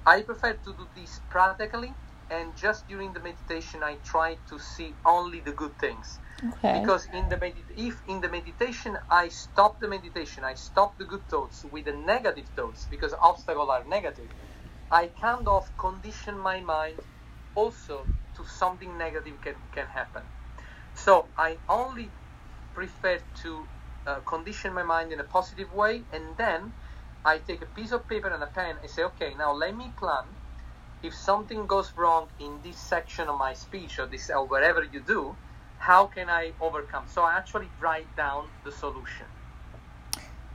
I 0.06 0.22
prefer 0.22 0.54
to 0.54 0.72
do 0.74 0.88
this 0.94 1.20
practically, 1.28 1.92
and 2.30 2.56
just 2.56 2.86
during 2.88 3.12
the 3.12 3.20
meditation, 3.20 3.82
I 3.82 3.96
try 4.04 4.36
to 4.48 4.58
see 4.58 4.94
only 5.04 5.40
the 5.40 5.52
good 5.52 5.78
things. 5.78 6.18
Okay. 6.44 6.80
Because 6.80 7.08
in 7.12 7.28
the 7.28 7.36
medit- 7.36 7.72
if 7.76 8.02
in 8.08 8.20
the 8.20 8.28
meditation 8.28 8.98
I 9.10 9.28
stop 9.28 9.80
the 9.80 9.88
meditation, 9.88 10.44
I 10.44 10.54
stop 10.54 10.98
the 10.98 11.04
good 11.04 11.26
thoughts 11.28 11.64
with 11.64 11.86
the 11.86 11.92
negative 11.92 12.48
thoughts 12.56 12.86
because 12.90 13.14
obstacles 13.20 13.68
are 13.70 13.84
negative. 13.84 14.28
I 14.90 15.08
kind 15.20 15.46
of 15.48 15.64
condition 15.76 16.38
my 16.38 16.60
mind 16.60 17.00
also 17.54 18.06
to 18.36 18.44
something 18.44 18.96
negative 18.96 19.40
can, 19.42 19.54
can 19.72 19.86
happen. 19.86 20.22
So 20.94 21.26
I 21.36 21.58
only 21.68 22.10
prefer 22.74 23.18
to 23.42 23.66
uh, 24.06 24.20
condition 24.20 24.72
my 24.72 24.82
mind 24.82 25.12
in 25.12 25.20
a 25.20 25.24
positive 25.24 25.72
way, 25.72 26.02
and 26.12 26.36
then 26.38 26.72
I 27.24 27.38
take 27.38 27.62
a 27.62 27.66
piece 27.66 27.92
of 27.92 28.08
paper 28.08 28.28
and 28.28 28.42
a 28.42 28.46
pen 28.46 28.76
and 28.80 28.90
say, 28.90 29.02
okay, 29.04 29.32
now 29.36 29.52
let 29.52 29.76
me 29.76 29.92
plan. 29.98 30.24
If 31.02 31.14
something 31.14 31.66
goes 31.66 31.92
wrong 31.96 32.28
in 32.40 32.58
this 32.62 32.76
section 32.78 33.28
of 33.28 33.38
my 33.38 33.54
speech 33.54 33.98
or 33.98 34.06
this 34.06 34.30
or 34.30 34.44
whatever 34.46 34.82
you 34.84 35.00
do, 35.00 35.36
how 35.78 36.06
can 36.06 36.28
I 36.28 36.52
overcome? 36.60 37.04
So 37.06 37.22
I 37.22 37.36
actually 37.36 37.68
write 37.80 38.08
down 38.16 38.46
the 38.64 38.72
solution. 38.72 39.26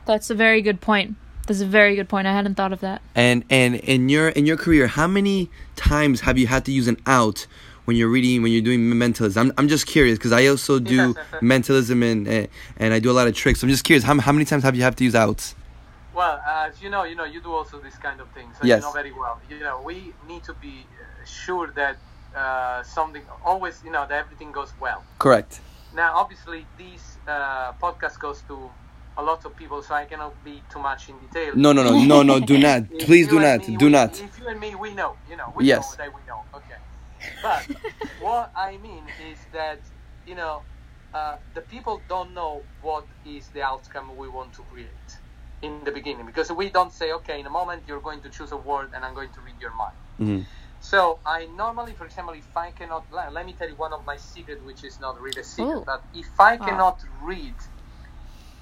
That's 0.05 0.29
a 0.29 0.35
very 0.35 0.61
good 0.61 0.81
point. 0.81 1.15
That's 1.47 1.61
a 1.61 1.65
very 1.65 1.95
good 1.95 2.09
point. 2.09 2.27
I 2.27 2.33
hadn't 2.33 2.55
thought 2.55 2.73
of 2.73 2.79
that. 2.81 3.01
And 3.15 3.43
and 3.49 3.75
in 3.75 4.09
your 4.09 4.29
in 4.29 4.45
your 4.45 4.57
career, 4.57 4.87
how 4.87 5.07
many 5.07 5.49
times 5.75 6.21
have 6.21 6.37
you 6.37 6.47
had 6.47 6.65
to 6.65 6.71
use 6.71 6.87
an 6.87 6.97
out 7.05 7.47
when 7.85 7.95
you're 7.97 8.09
reading 8.09 8.41
when 8.43 8.51
you're 8.51 8.61
doing 8.61 8.97
mentalism? 8.97 9.47
I'm 9.47 9.53
I'm 9.57 9.67
just 9.67 9.85
curious 9.87 10.17
because 10.17 10.31
I 10.31 10.47
also 10.47 10.79
do 10.79 11.15
mentalism 11.41 12.01
and 12.03 12.27
and- 12.27 12.47
and 12.77 12.93
I 12.93 12.99
do 12.99 13.11
a 13.11 13.15
lot 13.19 13.27
of 13.27 13.35
tricks. 13.35 13.59
So 13.61 13.65
I'm 13.67 13.71
just 13.71 13.83
curious 13.83 14.03
how 14.03 14.17
how 14.19 14.31
many 14.31 14.45
times 14.45 14.63
have 14.63 14.75
you 14.75 14.83
have 14.83 14.95
to 14.97 15.03
use 15.03 15.15
outs? 15.15 15.55
Well, 16.13 16.39
as 16.47 16.81
you 16.81 16.89
know, 16.89 17.03
you 17.03 17.15
know, 17.15 17.23
you 17.23 17.41
do 17.41 17.51
also 17.51 17.79
this 17.79 17.95
kind 17.97 18.19
of 18.21 18.29
thing, 18.31 18.49
so 18.53 18.65
Yes. 18.65 18.77
you 18.81 18.87
know 18.87 18.91
very 18.91 19.11
well. 19.11 19.39
You 19.49 19.59
know, 19.59 19.81
we 19.83 20.13
need 20.27 20.43
to 20.43 20.53
be 20.53 20.85
uh, 20.85 21.25
sure 21.25 21.71
that 21.71 21.97
uh, 22.35 22.83
something 22.83 23.23
always, 23.43 23.81
you 23.83 23.91
know, 23.91 24.05
that 24.07 24.17
everything 24.19 24.51
goes 24.51 24.71
well. 24.79 25.03
Correct. 25.19 25.61
Now, 25.95 26.15
obviously, 26.15 26.65
this 26.77 27.17
uh, 27.27 27.73
podcast 27.81 28.19
goes 28.19 28.41
to 28.47 28.69
a 29.17 29.23
lot 29.23 29.45
of 29.45 29.55
people, 29.55 29.81
so 29.83 29.93
I 29.95 30.05
cannot 30.05 30.33
be 30.43 30.61
too 30.71 30.79
much 30.79 31.09
in 31.09 31.17
detail. 31.19 31.53
No, 31.55 31.71
no, 31.73 31.83
no, 31.83 32.03
no, 32.03 32.23
no. 32.23 32.39
Do 32.39 32.57
not. 32.69 32.89
Please 32.99 33.27
do 33.27 33.39
not. 33.39 33.67
me, 33.67 33.77
Do 33.77 33.85
we- 33.85 33.91
not. 33.91 34.19
If 34.21 34.39
you 34.39 34.47
and 34.47 34.59
me, 34.59 34.75
we 34.75 34.93
know, 34.93 35.15
you 35.29 35.35
know, 35.37 35.51
we 35.55 35.65
Yes. 35.65 35.91
know 35.91 36.05
that 36.05 36.13
we 36.15 36.21
know. 36.27 36.41
Okay. 36.55 36.79
But 37.41 37.61
what 38.19 38.51
I 38.55 38.77
mean 38.77 39.03
is 39.31 39.37
that, 39.53 39.79
you 40.27 40.35
know, 40.35 40.61
uh, 41.13 41.37
the 41.53 41.61
people 41.61 42.01
don't 42.09 42.33
know 42.33 42.61
what 42.81 43.05
is 43.25 43.47
the 43.49 43.61
outcome 43.61 44.15
we 44.17 44.27
want 44.27 44.53
to 44.53 44.61
create 44.71 45.11
in 45.63 45.85
the 45.85 45.91
beginning 45.93 46.27
because 46.27 46.51
we 46.51 46.69
don't 46.71 46.93
say, 46.93 47.13
okay, 47.13 47.39
in 47.41 47.47
a 47.47 47.51
moment 47.51 47.85
you're 47.87 48.01
going 48.01 48.21
to 48.23 48.29
choose 48.29 48.53
a 48.53 48.57
word 48.57 48.91
and 48.95 49.05
I'm 49.05 49.15
going 49.15 49.31
to 49.33 49.41
read 49.41 49.57
your 49.61 49.75
mind. 49.75 49.97
Mhm. 50.21 50.47
So 50.79 51.21
I 51.25 51.47
normally, 51.47 51.95
for 51.95 52.05
example, 52.05 52.35
if 52.35 52.55
I 52.57 52.71
cannot, 52.71 53.07
let 53.11 53.33
let 53.33 53.45
me 53.47 53.53
tell 53.55 53.69
you 53.69 53.77
one 53.77 53.93
of 53.93 54.05
my 54.05 54.17
secret, 54.17 54.63
which 54.65 54.83
is 54.85 54.99
not 54.99 55.19
really 55.21 55.41
a 55.41 55.45
secret, 55.45 55.77
Ooh. 55.79 55.85
but 55.85 56.05
if 56.13 56.39
I 56.39 56.57
Wow. 56.57 56.67
cannot 56.67 56.99
read, 57.23 57.57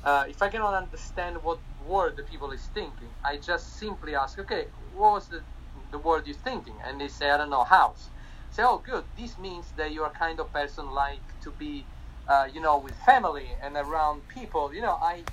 uh, 0.03 0.25
if 0.29 0.41
I 0.41 0.49
cannot 0.49 0.75
understand 0.75 1.37
what 1.43 1.61
word 1.79 2.17
the 2.17 2.23
people 2.23 2.51
is 2.51 2.67
thinking, 2.67 3.11
I 3.23 3.37
just 3.37 3.77
simply 3.79 4.15
ask, 4.15 4.39
okay, 4.39 4.67
what 4.93 5.13
was 5.13 5.29
the 5.29 5.45
the 5.91 5.99
word 5.99 6.27
you're 6.27 6.35
thinking? 6.51 6.79
And 6.85 7.01
they 7.01 7.09
say, 7.09 7.31
I 7.31 7.37
don't 7.37 7.51
know, 7.51 7.65
house. 7.65 8.11
Say, 8.51 8.63
oh, 8.65 8.79
good. 8.79 9.05
This 9.17 9.37
means 9.37 9.73
that 9.77 9.91
you 9.93 10.03
are 10.03 10.11
a 10.11 10.19
kind 10.25 10.39
of 10.41 10.53
person 10.53 10.89
like 10.91 11.35
to 11.43 11.51
be, 11.51 11.87
uh, 12.27 12.47
you 12.53 12.61
know, 12.61 12.79
with 12.79 12.95
family 12.97 13.49
and 13.63 13.77
around 13.77 14.27
people. 14.29 14.73
You 14.73 14.81
know, 14.81 14.97
I 15.01 15.27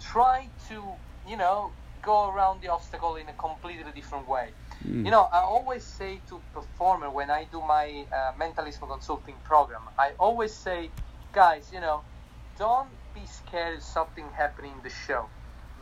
try 0.00 0.50
to, 0.68 0.96
you 1.26 1.36
know, 1.36 1.74
go 2.02 2.28
around 2.30 2.60
the 2.62 2.68
obstacle 2.68 3.16
in 3.16 3.28
a 3.28 3.34
completely 3.34 3.90
different 3.92 4.28
way. 4.28 4.54
You 5.06 5.10
know, 5.10 5.28
I 5.32 5.40
always 5.40 5.86
say 5.86 6.22
to 6.28 6.42
performer 6.52 7.10
when 7.10 7.30
I 7.30 7.46
do 7.50 7.60
my 7.62 8.04
uh, 8.12 8.32
mentalism 8.38 8.88
consulting 8.88 9.36
program, 9.44 9.82
I 9.98 10.12
always 10.18 10.54
say, 10.56 10.92
guys, 11.32 11.70
you 11.72 11.80
know, 11.80 12.04
don't 12.58 12.90
be 13.14 13.26
scared 13.26 13.78
of 13.78 13.82
something 13.82 14.26
happening 14.36 14.72
in 14.78 14.82
the 14.82 14.90
show, 14.90 15.30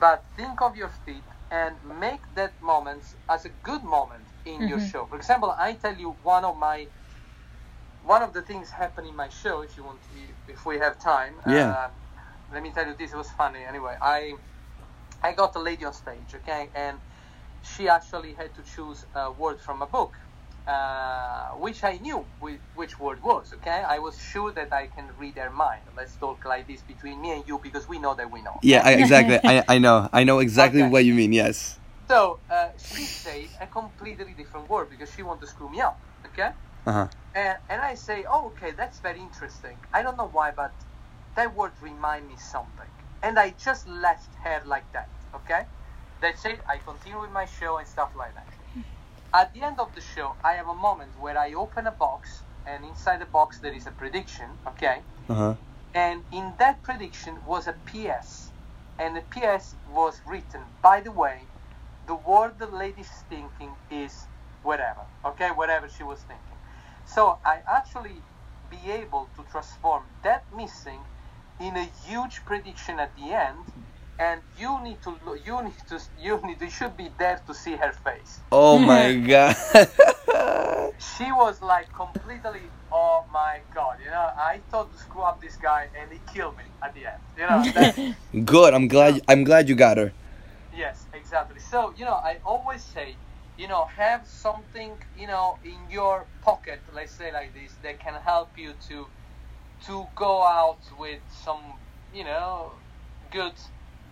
but 0.00 0.24
think 0.37 0.62
of 0.62 0.76
your 0.76 0.88
feet 0.88 1.24
and 1.50 1.76
make 1.85 2.22
that 2.35 2.55
moment 2.62 3.05
as 3.28 3.44
a 3.44 3.50
good 3.50 3.85
moment 3.85 4.28
in 4.44 4.62
your 4.68 4.78
show. 4.81 5.07
For 5.07 5.16
example, 5.16 5.55
I 5.59 5.74
tell 5.74 5.94
you 5.96 6.16
one 6.22 6.44
of 6.44 6.57
my 6.57 6.87
one 8.02 8.22
of 8.22 8.33
the 8.33 8.42
things 8.42 8.70
happen 8.70 9.05
in 9.07 9.16
my 9.16 9.28
show. 9.28 9.62
If 9.62 9.76
you 9.76 9.85
want, 9.85 10.02
to, 10.05 10.09
if 10.48 10.66
we 10.66 10.78
have 10.78 10.98
time, 10.98 11.35
Yeah. 11.46 11.70
Uh, 11.70 11.90
let 12.52 12.62
me 12.62 12.72
tell 12.72 12.87
you 12.87 12.94
this. 12.98 13.12
It 13.12 13.16
was 13.16 13.31
funny. 13.31 13.64
Anyway, 13.64 13.94
I 14.02 14.35
I 15.22 15.32
got 15.32 15.54
a 15.56 15.61
lady 15.61 15.85
on 15.85 15.92
stage, 15.92 16.35
okay, 16.35 16.68
and 16.74 16.98
she 17.62 17.88
actually 17.88 18.35
had 18.35 18.54
to 18.54 18.62
choose 18.62 19.06
a 19.14 19.30
word 19.32 19.61
from 19.61 19.82
a 19.82 19.87
book, 19.87 20.14
uh, 20.66 21.50
which 21.58 21.85
I 21.85 21.98
knew 21.98 22.24
which 22.74 22.98
word 23.00 23.22
was, 23.22 23.52
okay? 23.54 23.85
I 23.87 23.98
was 23.98 24.18
sure 24.18 24.52
that 24.52 24.72
I 24.72 24.87
can 24.88 25.06
read 25.18 25.37
her 25.38 25.50
mind. 25.50 25.82
Let's 25.96 26.16
talk 26.16 26.44
like 26.44 26.66
this 26.66 26.82
between 26.82 27.20
me 27.22 27.32
and 27.32 27.44
you 27.46 27.61
because 27.62 27.88
we 27.88 27.98
know 27.98 28.14
that 28.14 28.30
we 28.30 28.42
know. 28.42 28.58
Yeah, 28.62 28.82
I, 28.85 28.92
exactly. 28.92 29.38
I, 29.44 29.64
I 29.68 29.78
know. 29.78 30.08
I 30.12 30.24
know 30.24 30.40
exactly 30.40 30.82
Okay. 30.82 30.90
what 30.90 31.04
you 31.04 31.14
mean. 31.14 31.32
Yes. 31.32 31.78
So 32.08 32.40
uh, 32.50 32.68
she 32.78 33.06
said 33.06 33.48
a 33.61 33.66
completely 33.66 34.35
different 34.37 34.68
word 34.70 34.90
because 34.90 35.12
she 35.14 35.22
wanted 35.22 35.42
to 35.42 35.46
screw 35.48 35.70
me 35.70 35.80
up, 35.80 35.98
okay? 36.26 36.50
Uh 36.87 36.92
huh. 36.92 37.08
And, 37.35 37.58
and 37.70 37.80
I 37.82 37.94
say, 37.94 38.24
oh, 38.28 38.48
okay, 38.48 38.72
that's 38.76 39.00
very 39.00 39.20
interesting. 39.20 39.78
I 39.92 40.02
don't 40.02 40.16
know 40.18 40.28
why, 40.32 40.52
but 40.52 40.72
that 41.37 41.54
word 41.56 41.72
remind 41.80 42.28
me 42.28 42.37
something. 42.37 42.87
And 43.22 43.38
I 43.38 43.54
just 43.62 43.87
left 43.88 44.28
her 44.42 44.62
like 44.66 44.90
that, 44.92 45.08
okay? 45.35 45.62
That's 46.20 46.44
it. 46.44 46.61
I 46.68 46.78
continue 46.78 47.20
with 47.20 47.30
my 47.30 47.46
show 47.46 47.78
and 47.78 47.87
stuff 47.87 48.11
like 48.16 48.35
that. 48.35 48.48
At 49.35 49.54
the 49.54 49.62
end 49.62 49.80
of 49.80 49.94
the 49.94 50.00
show, 50.00 50.35
I 50.44 50.52
have 50.52 50.68
a 50.68 50.74
moment 50.74 51.11
where 51.20 51.38
I 51.38 51.54
open 51.54 51.87
a 51.87 51.90
box, 51.92 52.42
and 52.66 52.85
inside 52.85 53.20
the 53.20 53.26
box 53.26 53.58
there 53.61 53.72
is 53.72 53.87
a 53.87 53.90
prediction, 53.92 54.46
okay? 54.66 55.00
Uh 55.28 55.35
huh. 55.35 55.54
And 55.94 56.22
in 56.32 56.52
that 56.58 56.82
prediction 56.82 57.38
was 57.46 57.66
a 57.66 57.74
PS. 57.87 58.50
And 58.98 59.16
the 59.16 59.22
PS 59.22 59.74
was 59.92 60.20
written, 60.26 60.61
by 60.82 61.00
the 61.00 61.11
way, 61.11 61.40
the 62.06 62.14
word 62.14 62.58
the 62.58 62.66
lady's 62.66 63.11
thinking 63.28 63.70
is 63.90 64.26
whatever. 64.62 65.00
Okay, 65.24 65.48
whatever 65.48 65.88
she 65.88 66.02
was 66.02 66.20
thinking. 66.20 66.58
So 67.06 67.38
I 67.44 67.61
actually 67.68 68.22
be 68.70 68.90
able 68.90 69.28
to 69.37 69.44
transform 69.50 70.04
that 70.22 70.44
missing 70.54 71.00
in 71.61 71.77
a 71.77 71.88
huge 72.07 72.45
prediction 72.45 72.99
at 72.99 73.15
the 73.17 73.33
end. 73.33 73.59
And 74.19 74.41
you 74.59 74.81
need 74.85 75.03
to, 75.03 75.17
you 75.45 75.62
need 75.65 75.75
to, 75.88 76.01
you 76.21 76.41
need, 76.45 76.61
you 76.61 76.71
should 76.71 76.97
be 76.97 77.09
there 77.19 77.41
to 77.47 77.55
see 77.55 77.77
her 77.77 77.93
face. 77.93 78.41
Oh 78.53 78.79
my 78.79 79.15
god. 79.33 79.57
She 81.17 81.33
was 81.33 81.61
like 81.61 81.93
completely, 81.93 82.61
oh 82.93 83.25
my 83.33 83.61
god, 83.75 83.97
you 84.05 84.11
know, 84.11 84.31
I 84.37 84.61
thought 84.71 84.93
to 84.93 84.99
screw 84.99 85.23
up 85.23 85.41
this 85.41 85.57
guy 85.57 85.88
and 85.99 86.11
he 86.12 86.21
killed 86.33 86.57
me 86.57 86.65
at 86.83 86.95
the 86.95 87.07
end. 87.07 87.21
You 87.37 87.43
know, 87.43 87.62
that, 87.73 88.45
Good. 88.45 88.75
I'm 88.75 88.87
glad. 88.87 89.23
I'm 89.29 89.43
glad 89.45 89.69
you 89.69 89.75
got 89.75 89.97
her. 89.97 90.12
Yes, 90.77 91.07
exactly. 91.12 91.61
So, 91.61 91.93
you 91.97 92.05
know, 92.05 92.15
I 92.15 92.38
always 92.45 92.83
say, 92.83 93.17
you 93.59 93.69
know, 93.69 93.85
have 93.97 94.27
something, 94.27 94.93
you 95.19 95.27
know, 95.27 95.59
in 95.65 95.79
your 95.91 96.27
pocket, 96.43 96.81
let's 96.95 97.12
say 97.12 97.33
like 97.33 97.53
this, 97.55 97.75
that 97.83 97.99
can 98.01 98.15
help 98.23 98.57
you 98.57 98.73
to 98.88 99.07
to 99.87 100.07
go 100.14 100.42
out 100.42 100.81
with 100.99 101.21
some, 101.45 101.61
you 102.14 102.25
know, 102.25 102.73
good 103.31 103.53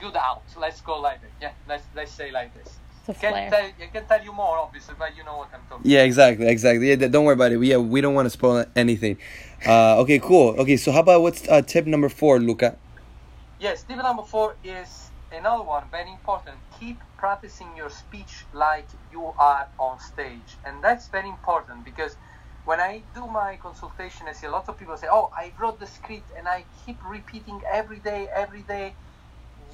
good 0.00 0.16
out. 0.16 0.42
Let's 0.58 0.80
go 0.80 1.00
like 1.00 1.20
that. 1.20 1.30
Yeah, 1.40 1.52
let's 1.68 1.84
let's 1.94 2.12
say 2.12 2.30
like 2.30 2.54
this. 2.54 2.78
It's 3.08 3.20
Can 3.20 3.32
flair. 3.32 3.50
tell 3.50 3.64
I 3.64 3.86
can 3.92 4.06
tell 4.06 4.22
you 4.22 4.32
more 4.32 4.58
obviously, 4.58 4.94
but 4.98 5.16
you 5.16 5.24
know 5.24 5.38
what 5.38 5.48
I'm 5.52 5.60
talking 5.68 5.90
Yeah, 5.90 6.02
exactly, 6.04 6.46
exactly. 6.46 6.88
Yeah, 6.90 7.08
don't 7.08 7.24
worry 7.24 7.34
about 7.34 7.52
it. 7.52 7.62
Yeah, 7.62 7.78
we 7.78 8.00
don't 8.00 8.14
want 8.14 8.26
to 8.26 8.30
spoil 8.30 8.64
anything. 8.76 9.18
Uh, 9.66 10.00
okay, 10.00 10.18
cool. 10.18 10.54
Okay, 10.58 10.76
so 10.76 10.92
how 10.92 11.00
about 11.00 11.22
what's 11.22 11.48
uh, 11.48 11.62
tip 11.62 11.86
number 11.86 12.08
four, 12.08 12.38
Luca? 12.38 12.76
Yes, 13.58 13.82
tip 13.82 13.96
number 13.96 14.22
four 14.22 14.56
is 14.64 15.10
another 15.32 15.64
one, 15.64 15.84
very 15.90 16.10
important. 16.10 16.56
Keep 16.78 16.98
practicing 17.16 17.68
your 17.76 17.90
speech 17.90 18.44
like 18.52 18.88
you 19.12 19.32
are 19.38 19.68
on 19.78 19.98
stage. 20.00 20.56
And 20.64 20.82
that's 20.82 21.08
very 21.08 21.28
important 21.28 21.84
because 21.84 22.16
when 22.64 22.80
I 22.80 23.02
do 23.14 23.26
my 23.26 23.56
consultation, 23.56 24.28
I 24.28 24.32
see 24.32 24.46
a 24.46 24.50
lot 24.50 24.68
of 24.68 24.78
people 24.78 24.96
say, 24.96 25.08
Oh, 25.10 25.30
I 25.36 25.52
wrote 25.58 25.80
the 25.80 25.86
script 25.86 26.30
and 26.36 26.46
I 26.46 26.64
keep 26.84 26.98
repeating 27.04 27.60
every 27.70 27.98
day, 27.98 28.28
every 28.34 28.62
day. 28.62 28.94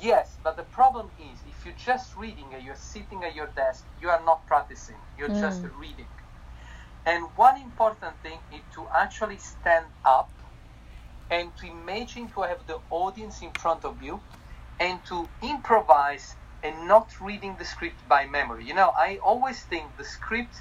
Yes, 0.01 0.37
but 0.45 0.57
the 0.57 0.63
problem 0.63 1.11
is 1.19 1.39
if 1.49 1.65
you're 1.65 1.75
just 1.75 2.17
reading 2.17 2.47
and 2.55 2.63
you're 2.63 2.77
sitting 2.77 3.25
at 3.25 3.35
your 3.35 3.49
desk, 3.49 3.85
you 4.01 4.09
are 4.09 4.23
not 4.25 4.47
practicing, 4.47 4.97
you're 5.19 5.29
mm. 5.29 5.41
just 5.41 5.63
reading. 5.79 6.07
And 7.07 7.25
one 7.37 7.61
important 7.61 8.21
thing 8.23 8.39
is 8.53 8.61
to 8.75 8.87
actually 8.95 9.39
stand 9.39 9.87
up 10.05 10.31
and 11.31 11.51
to 11.57 11.67
imagine 11.67 12.29
to 12.31 12.43
have 12.43 12.59
the 12.67 12.79
audience 12.91 13.43
in 13.43 13.51
front 13.53 13.85
of 13.85 14.03
you 14.03 14.21
and 14.79 15.05
to 15.07 15.29
improvise 15.43 16.35
and 16.63 16.89
not 16.89 17.09
reading 17.21 17.57
the 17.59 17.65
script 17.65 18.09
by 18.09 18.27
memory. 18.27 18.65
You 18.65 18.75
know, 18.75 18.93
I 18.97 19.19
always 19.25 19.61
think 19.61 19.97
the 19.97 20.05
script 20.05 20.61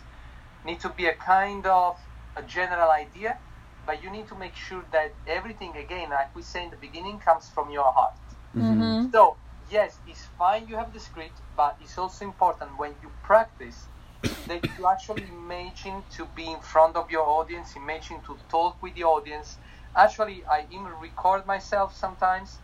need 0.66 0.80
to 0.82 0.90
be 0.90 1.08
a 1.08 1.14
kind 1.14 1.66
of 1.66 1.98
a 2.36 2.44
general 2.44 2.92
idea, 2.92 3.38
but 3.86 4.04
you 4.04 4.10
need 4.10 4.28
to 4.28 4.36
make 4.36 4.56
sure 4.56 4.84
that 4.92 5.14
everything 5.28 5.76
again, 5.78 6.10
like 6.10 6.36
we 6.36 6.42
say 6.42 6.64
in 6.64 6.70
the 6.70 6.78
beginning, 6.78 7.20
comes 7.20 7.50
from 7.50 7.70
your 7.72 7.92
heart. 7.92 8.14
Mm-hmm. 8.56 9.12
So 9.12 9.38
yes, 9.72 10.00
it's 10.08 10.26
fine 10.38 10.68
you 10.68 10.76
have 10.76 10.94
the 10.94 11.00
script, 11.00 11.40
but 11.56 11.78
it's 11.82 11.98
also 11.98 12.26
important 12.26 12.78
when 12.78 12.92
you 13.02 13.10
practice 13.24 13.88
that 14.48 14.64
you 14.78 14.88
actually 14.88 15.24
imagine 15.24 16.04
to 16.16 16.28
be 16.36 16.46
in 16.52 16.60
front 16.60 16.96
of 16.96 17.10
your 17.10 17.26
audience, 17.26 17.76
imagine 17.76 18.22
to 18.28 18.38
talk 18.50 18.82
with 18.82 18.96
the 18.96 19.04
audience. 19.04 19.58
Actually, 19.96 20.44
I 20.50 20.66
even 20.72 20.92
record 21.02 21.46
myself 21.46 21.96
sometimes, 21.96 22.60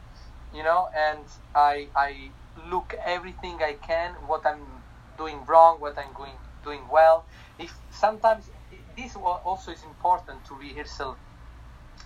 you 0.54 0.64
know, 0.64 0.90
and 0.96 1.26
I 1.56 1.88
I 1.96 2.32
look 2.70 2.94
everything 3.06 3.60
I 3.62 3.74
can, 3.74 4.14
what 4.28 4.46
I'm 4.46 4.84
doing 5.18 5.46
wrong, 5.48 5.80
what 5.80 5.98
I'm 5.98 6.14
going 6.14 6.38
doing 6.64 6.82
well. 6.92 7.26
If 7.58 7.76
sometimes 7.92 8.50
this 8.96 9.16
also 9.16 9.72
is 9.72 9.84
important 9.84 10.46
to 10.46 10.56
rehearsal 10.56 11.18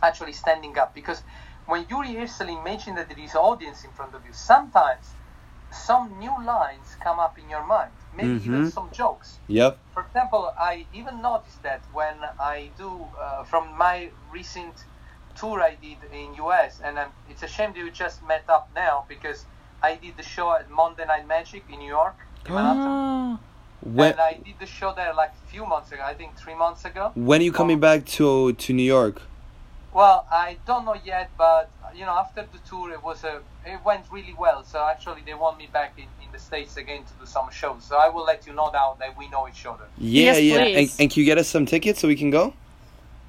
actually 0.01 0.33
standing 0.33 0.77
up 0.77 0.93
because 0.93 1.23
when 1.67 1.85
you 1.89 2.01
rehearsal, 2.01 2.47
imagine 2.49 2.95
that 2.95 3.09
there 3.09 3.19
is 3.19 3.35
audience 3.35 3.83
in 3.83 3.91
front 3.91 4.13
of 4.13 4.25
you. 4.25 4.33
Sometimes 4.33 5.13
some 5.71 6.19
new 6.19 6.35
lines 6.45 6.95
come 7.03 7.19
up 7.19 7.37
in 7.39 7.49
your 7.49 7.65
mind, 7.65 7.91
maybe 8.15 8.35
even 8.45 8.61
Mhm. 8.61 8.71
some 8.71 8.91
jokes. 8.91 9.39
Yep. 9.47 9.79
For 9.93 10.03
example, 10.03 10.53
I 10.59 10.85
even 10.93 11.21
noticed 11.21 11.63
that 11.63 11.81
when 11.93 12.17
I 12.39 12.71
do 12.77 13.09
uh, 13.19 13.43
from 13.43 13.75
my 13.77 14.11
recent 14.31 14.85
tour 15.35 15.61
I 15.61 15.75
did 15.75 15.97
in 16.11 16.35
US, 16.35 16.79
and 16.81 16.97
um, 16.99 17.11
it's 17.29 17.43
a 17.43 17.47
shame 17.47 17.73
that 17.73 17.83
we 17.83 17.91
just 17.91 18.21
met 18.23 18.45
up 18.49 18.69
now 18.75 19.05
because 19.07 19.45
I 19.81 19.95
did 19.95 20.17
the 20.17 20.23
show 20.23 20.53
at 20.53 20.69
Monday 20.69 21.05
Night 21.05 21.27
Magic 21.27 21.63
in 21.69 21.79
New 21.79 21.93
York, 21.99 22.15
in 22.45 22.53
Manhattan. 22.53 22.97
When 23.85 24.13
and 24.13 24.19
I 24.19 24.33
did 24.33 24.55
the 24.59 24.65
show 24.65 24.93
there 24.93 25.13
like 25.13 25.31
a 25.31 25.47
few 25.51 25.65
months 25.65 25.91
ago. 25.91 26.01
I 26.03 26.15
think 26.15 26.35
three 26.35 26.55
months 26.55 26.85
ago. 26.85 27.11
when 27.13 27.41
are 27.41 27.43
you 27.43 27.51
coming 27.51 27.79
back 27.79 28.05
to 28.17 28.53
to 28.53 28.73
New 28.73 28.89
York? 28.97 29.21
Well, 29.93 30.25
I 30.29 30.57
don't 30.67 30.83
know 30.83 30.97
yet, 31.05 31.29
but 31.37 31.69
you 31.93 32.03
know, 32.05 32.17
after 32.17 32.45
the 32.51 32.57
tour, 32.69 32.91
it 32.91 33.01
was 33.01 33.23
a 33.23 33.41
it 33.65 33.79
went 33.85 34.05
really 34.11 34.35
well. 34.37 34.63
So 34.63 34.83
actually, 34.93 35.21
they 35.25 35.35
want 35.35 35.57
me 35.57 35.67
back 35.71 35.93
in, 35.97 36.09
in 36.23 36.31
the 36.33 36.39
states 36.39 36.75
again 36.77 37.03
to 37.03 37.13
do 37.19 37.25
some 37.25 37.49
shows. 37.51 37.83
So 37.83 37.95
I 37.97 38.09
will 38.09 38.25
let 38.25 38.45
you 38.47 38.53
know 38.53 38.69
now 38.71 38.97
that 38.99 39.17
we 39.17 39.29
know 39.29 39.47
each 39.47 39.65
other. 39.65 39.85
Yeah, 39.97 40.33
Yes, 40.33 40.41
yeah. 40.41 40.79
And, 40.79 40.91
and 40.99 41.09
can 41.11 41.19
you 41.19 41.25
get 41.25 41.37
us 41.37 41.47
some 41.47 41.65
tickets 41.65 41.99
so 41.99 42.07
we 42.07 42.15
can 42.15 42.31
go? 42.31 42.53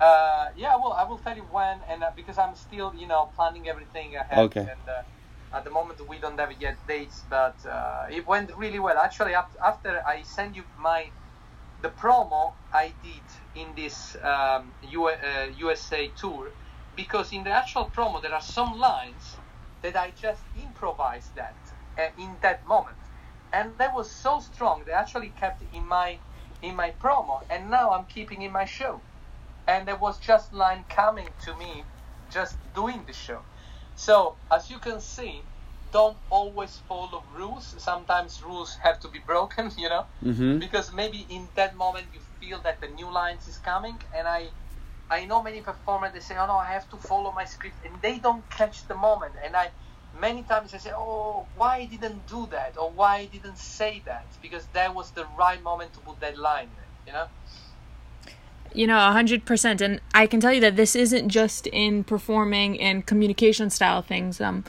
Uh, 0.01 0.49
yeah, 0.57 0.77
well, 0.77 0.93
I 0.93 1.05
will 1.05 1.19
tell 1.19 1.37
you 1.37 1.47
when, 1.51 1.79
and 1.89 2.03
uh, 2.03 2.11
because 2.15 2.37
I'm 2.37 2.55
still, 2.55 2.93
you 2.97 3.07
know, 3.07 3.31
planning 3.35 3.69
everything 3.69 4.17
ahead. 4.17 4.39
Okay. 4.47 4.61
And 4.61 4.89
uh, 4.89 5.03
at 5.53 5.65
the 5.65 5.71
moment, 5.71 6.01
we 6.09 6.21
don't 6.21 6.39
have 6.41 6.53
yet 6.61 6.81
dates, 6.87 7.25
but 7.29 7.65
uh, 7.67 8.05
it 8.11 8.27
went 8.27 8.53
really 8.57 8.81
well. 8.81 8.99
Actually, 8.99 9.35
af- 9.35 9.57
after 9.65 10.03
I 10.07 10.23
send 10.23 10.57
you 10.57 10.65
my 10.77 11.13
the 11.81 11.91
promo 11.91 12.55
I 12.73 12.97
did 13.03 13.25
in 13.55 13.75
this 13.77 14.17
um, 14.23 14.75
U- 14.83 15.09
uh, 15.09 15.49
USA 15.55 16.11
tour, 16.11 16.51
because 16.95 17.33
in 17.33 17.45
the 17.45 17.51
actual 17.51 17.91
promo 17.91 18.23
there 18.23 18.35
are 18.35 18.43
some 18.43 18.75
lines 18.79 19.41
that 19.83 19.97
I 19.97 20.13
just 20.13 20.47
improvised 20.55 21.37
that 21.37 21.59
uh, 21.99 22.09
in 22.19 22.39
that 22.43 22.67
moment, 22.67 22.99
and 23.53 23.79
that 23.79 23.95
was 23.95 24.15
so 24.15 24.41
strong. 24.41 24.85
They 24.87 24.93
actually 24.93 25.31
kept 25.31 25.63
in 25.63 25.87
my 25.89 26.23
in 26.63 26.77
my 26.77 26.93
promo, 26.93 27.41
and 27.51 27.71
now 27.71 27.93
I'm 27.93 28.07
keeping 28.07 28.43
in 28.43 28.53
my 28.53 28.67
show 28.67 29.05
and 29.69 29.89
there 29.89 29.97
was 29.97 30.21
just 30.21 30.53
line 30.55 30.87
coming 30.89 31.35
to 31.41 31.57
me 31.57 31.87
just 32.31 32.59
doing 32.75 33.05
the 33.07 33.15
show 33.15 33.47
so 33.97 34.37
as 34.51 34.71
you 34.71 34.79
can 34.79 35.01
see 35.01 35.43
don't 35.93 36.19
always 36.31 36.83
follow 36.89 37.23
rules. 37.39 37.75
Sometimes 37.79 38.43
rules 38.43 38.77
have 38.83 38.99
to 39.01 39.09
be 39.09 39.21
broken 39.27 39.71
you 39.79 39.89
know? 39.89 40.07
Mm-hmm. 40.23 40.59
because 40.59 40.93
maybe 40.93 41.27
in 41.31 41.49
that 41.55 41.77
moment 41.77 42.07
you 42.13 42.21
feel 42.41 42.61
that 42.63 42.81
the 42.81 42.89
new 42.89 43.13
lines 43.13 43.47
is 43.49 43.59
coming 43.59 43.99
and 44.17 44.27
i 44.29 44.49
i 45.11 45.25
know 45.25 45.43
many 45.43 45.61
performers 45.61 46.13
they 46.13 46.21
say 46.21 46.37
oh 46.37 46.47
no 46.47 46.57
i 46.57 46.73
have 46.73 46.89
to 46.89 46.97
follow 46.97 47.33
my 47.33 47.45
script 47.45 47.79
and 47.85 48.01
they 48.03 48.19
don't 48.19 48.49
catch 48.51 48.87
the 48.89 48.95
moment. 48.97 49.35
And 49.45 49.57
i 49.57 49.71
many 50.13 50.43
times 50.45 50.75
i 50.75 50.79
say 50.79 50.93
oh 50.97 51.49
why 51.55 51.77
I 51.79 51.87
didn't 51.87 52.27
do 52.27 52.47
that? 52.51 52.77
Or 52.81 52.93
why 52.93 53.13
I 53.19 53.27
didn't 53.27 53.59
say 53.59 54.03
that? 54.07 54.29
Because 54.43 54.67
that 54.69 54.95
was 54.95 55.13
the 55.13 55.27
right 55.39 55.63
moment 55.63 55.93
to 55.95 56.01
put 56.01 56.21
that 56.21 56.37
line 56.39 56.71
you 57.07 57.13
know 57.13 57.27
You 58.77 58.87
know, 58.87 58.99
100%. 58.99 59.81
And 59.81 60.01
I 60.15 60.27
can 60.27 60.39
tell 60.39 60.53
you 60.53 60.61
that 60.61 60.77
this 60.77 60.95
isn't 60.95 61.29
just 61.31 61.67
in 61.69 62.05
performing 62.05 62.79
and 62.81 63.07
communication 63.07 63.71
style 63.71 64.03
things. 64.03 64.41
Um, 64.41 64.65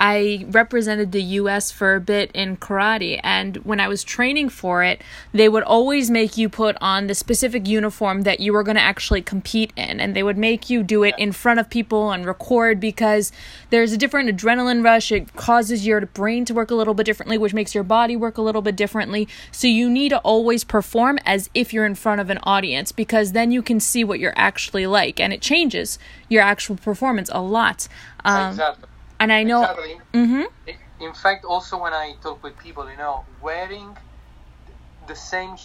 I 0.00 0.46
represented 0.48 1.12
the 1.12 1.22
US 1.22 1.70
for 1.70 1.94
a 1.94 2.00
bit 2.00 2.30
in 2.32 2.56
karate, 2.56 3.20
and 3.22 3.58
when 3.58 3.80
I 3.80 3.86
was 3.86 4.02
training 4.02 4.48
for 4.48 4.82
it, 4.82 5.02
they 5.32 5.46
would 5.46 5.62
always 5.62 6.10
make 6.10 6.38
you 6.38 6.48
put 6.48 6.78
on 6.80 7.06
the 7.06 7.14
specific 7.14 7.68
uniform 7.68 8.22
that 8.22 8.40
you 8.40 8.54
were 8.54 8.62
going 8.62 8.78
to 8.78 8.82
actually 8.82 9.20
compete 9.20 9.74
in, 9.76 10.00
and 10.00 10.16
they 10.16 10.22
would 10.22 10.38
make 10.38 10.70
you 10.70 10.82
do 10.82 11.04
it 11.04 11.14
in 11.18 11.32
front 11.32 11.60
of 11.60 11.68
people 11.68 12.12
and 12.12 12.24
record 12.24 12.80
because 12.80 13.30
there's 13.68 13.92
a 13.92 13.98
different 13.98 14.34
adrenaline 14.34 14.82
rush. 14.82 15.12
It 15.12 15.36
causes 15.36 15.86
your 15.86 16.00
brain 16.00 16.46
to 16.46 16.54
work 16.54 16.70
a 16.70 16.74
little 16.74 16.94
bit 16.94 17.04
differently, 17.04 17.36
which 17.36 17.52
makes 17.52 17.74
your 17.74 17.84
body 17.84 18.16
work 18.16 18.38
a 18.38 18.42
little 18.42 18.62
bit 18.62 18.76
differently. 18.76 19.28
So 19.52 19.66
you 19.68 19.90
need 19.90 20.08
to 20.08 20.18
always 20.20 20.64
perform 20.64 21.18
as 21.26 21.50
if 21.52 21.74
you're 21.74 21.84
in 21.84 21.94
front 21.94 22.22
of 22.22 22.30
an 22.30 22.38
audience 22.44 22.90
because 22.90 23.32
then 23.32 23.52
you 23.52 23.60
can 23.60 23.78
see 23.78 24.02
what 24.02 24.18
you're 24.18 24.32
actually 24.34 24.86
like, 24.86 25.20
and 25.20 25.30
it 25.34 25.42
changes 25.42 25.98
your 26.30 26.42
actual 26.42 26.76
performance 26.76 27.28
a 27.34 27.42
lot. 27.42 27.86
Um, 28.24 28.52
exactly 28.52 28.89
and 29.20 29.32
I 29.32 29.44
know. 29.44 29.62
exactly 29.62 30.00
hmm 30.14 30.42
In- 31.00 31.14
fact, 31.14 31.44
also 31.44 31.78
when 31.78 31.94
I 31.94 32.14
talk 32.22 32.42
with 32.44 32.58
people, 32.58 32.90
you 32.90 32.96
know, 32.96 33.24
wearing 33.40 33.96
the 35.08 35.14
same 35.16 35.56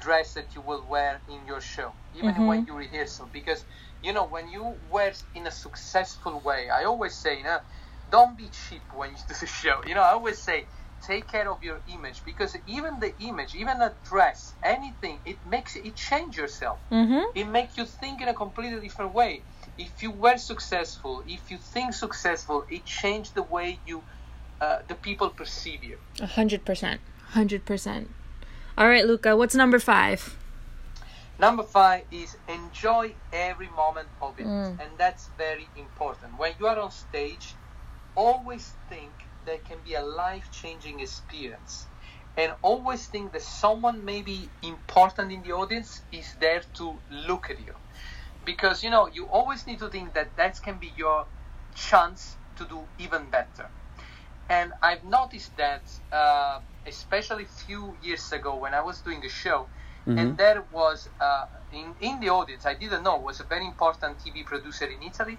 dress 0.00 0.34
that 0.34 0.54
you 0.54 0.62
will 0.62 0.86
wear 0.88 1.22
in 1.28 1.46
your 1.46 1.60
show, 1.60 1.94
even 2.12 2.34
Mhm. 2.34 2.46
when 2.48 2.66
you 2.66 2.74
rehearsal, 2.76 3.26
because 3.32 3.64
you 4.02 4.12
know 4.12 4.26
when 4.26 4.48
you 4.48 4.78
wear 4.90 5.12
in 5.34 5.46
a 5.46 5.50
successful 5.50 6.40
way. 6.40 6.68
I 6.70 6.84
always 6.84 7.16
say, 7.16 7.38
you 7.38 7.44
know, 7.44 7.60
don't 8.10 8.36
be 8.36 8.50
cheap 8.50 8.84
when 8.92 9.10
you 9.12 9.16
do 9.28 9.34
the 9.40 9.46
show. 9.46 9.80
You 9.86 9.94
know, 9.94 10.02
I 10.02 10.12
always 10.12 10.42
say, 10.42 10.68
take 11.06 11.28
care 11.28 11.50
of 11.50 11.62
your 11.62 11.80
image 11.86 12.24
because 12.24 12.56
even 12.66 13.00
the 13.00 13.12
image, 13.22 13.54
even 13.54 13.80
a 13.82 13.96
dress, 14.02 14.54
anything, 14.64 15.20
it 15.24 15.44
makes 15.44 15.76
it 15.76 15.96
change 15.96 16.36
yourself 16.36 16.80
hmm 16.90 17.20
it 17.34 17.46
makes 17.46 17.76
you 17.78 17.84
think 17.84 18.20
in 18.22 18.28
a 18.28 18.34
completely 18.34 18.80
different 18.80 19.14
way. 19.14 19.44
If 19.76 20.02
you 20.02 20.10
were 20.10 20.36
successful, 20.38 21.22
if 21.26 21.50
you 21.50 21.58
think 21.58 21.94
successful, 21.94 22.64
it 22.68 22.84
changed 22.84 23.34
the 23.34 23.42
way 23.42 23.80
you, 23.86 24.02
uh, 24.60 24.78
the 24.86 24.94
people 24.94 25.30
perceive 25.30 25.82
you. 25.82 25.98
A 26.20 26.26
hundred 26.26 26.64
percent. 26.64 27.00
Hundred 27.30 27.64
percent. 27.64 28.10
All 28.78 28.88
right, 28.88 29.04
Luca. 29.04 29.36
What's 29.36 29.54
number 29.54 29.78
five? 29.78 30.36
Number 31.38 31.64
five 31.64 32.04
is 32.12 32.36
enjoy 32.48 33.14
every 33.32 33.68
moment 33.68 34.08
of 34.22 34.38
it, 34.38 34.46
Mm. 34.46 34.78
and 34.80 34.90
that's 34.96 35.30
very 35.36 35.68
important. 35.74 36.38
When 36.38 36.52
you 36.60 36.66
are 36.68 36.78
on 36.78 36.92
stage, 36.92 37.56
always 38.14 38.76
think 38.88 39.10
there 39.44 39.58
can 39.58 39.78
be 39.84 39.94
a 39.94 40.02
life-changing 40.02 41.00
experience, 41.00 41.86
and 42.36 42.52
always 42.62 43.08
think 43.08 43.32
that 43.32 43.42
someone 43.42 44.04
maybe 44.04 44.48
important 44.62 45.32
in 45.32 45.42
the 45.42 45.52
audience 45.52 46.02
is 46.12 46.34
there 46.38 46.62
to 46.74 47.02
look 47.10 47.50
at 47.50 47.58
you, 47.66 47.74
because 48.44 48.82
you 48.84 48.90
know 48.90 49.08
you 49.12 49.26
always 49.26 49.66
need 49.66 49.78
to 49.78 49.88
think 49.88 50.14
that 50.14 50.36
that 50.36 50.60
can 50.62 50.78
be 50.78 50.92
your 50.96 51.26
chance 51.74 52.36
to 52.56 52.64
do 52.64 52.80
even 52.98 53.30
better. 53.30 53.68
And 54.48 54.72
I've 54.82 55.04
noticed 55.04 55.56
that, 55.56 55.82
uh, 56.12 56.60
especially 56.86 57.46
few 57.66 57.96
years 58.02 58.30
ago 58.32 58.56
when 58.56 58.74
I 58.74 58.82
was 58.82 59.00
doing 59.00 59.24
a 59.24 59.28
show, 59.28 59.66
and 60.06 60.36
there 60.36 60.62
was 60.70 61.08
uh, 61.20 61.46
in 61.72 61.94
in 62.00 62.20
the 62.20 62.28
audience 62.28 62.66
I 62.66 62.74
didn't 62.74 63.02
know 63.02 63.16
was 63.16 63.40
a 63.40 63.44
very 63.44 63.66
important 63.66 64.18
TV 64.18 64.44
producer 64.44 64.84
in 64.84 65.02
Italy, 65.02 65.38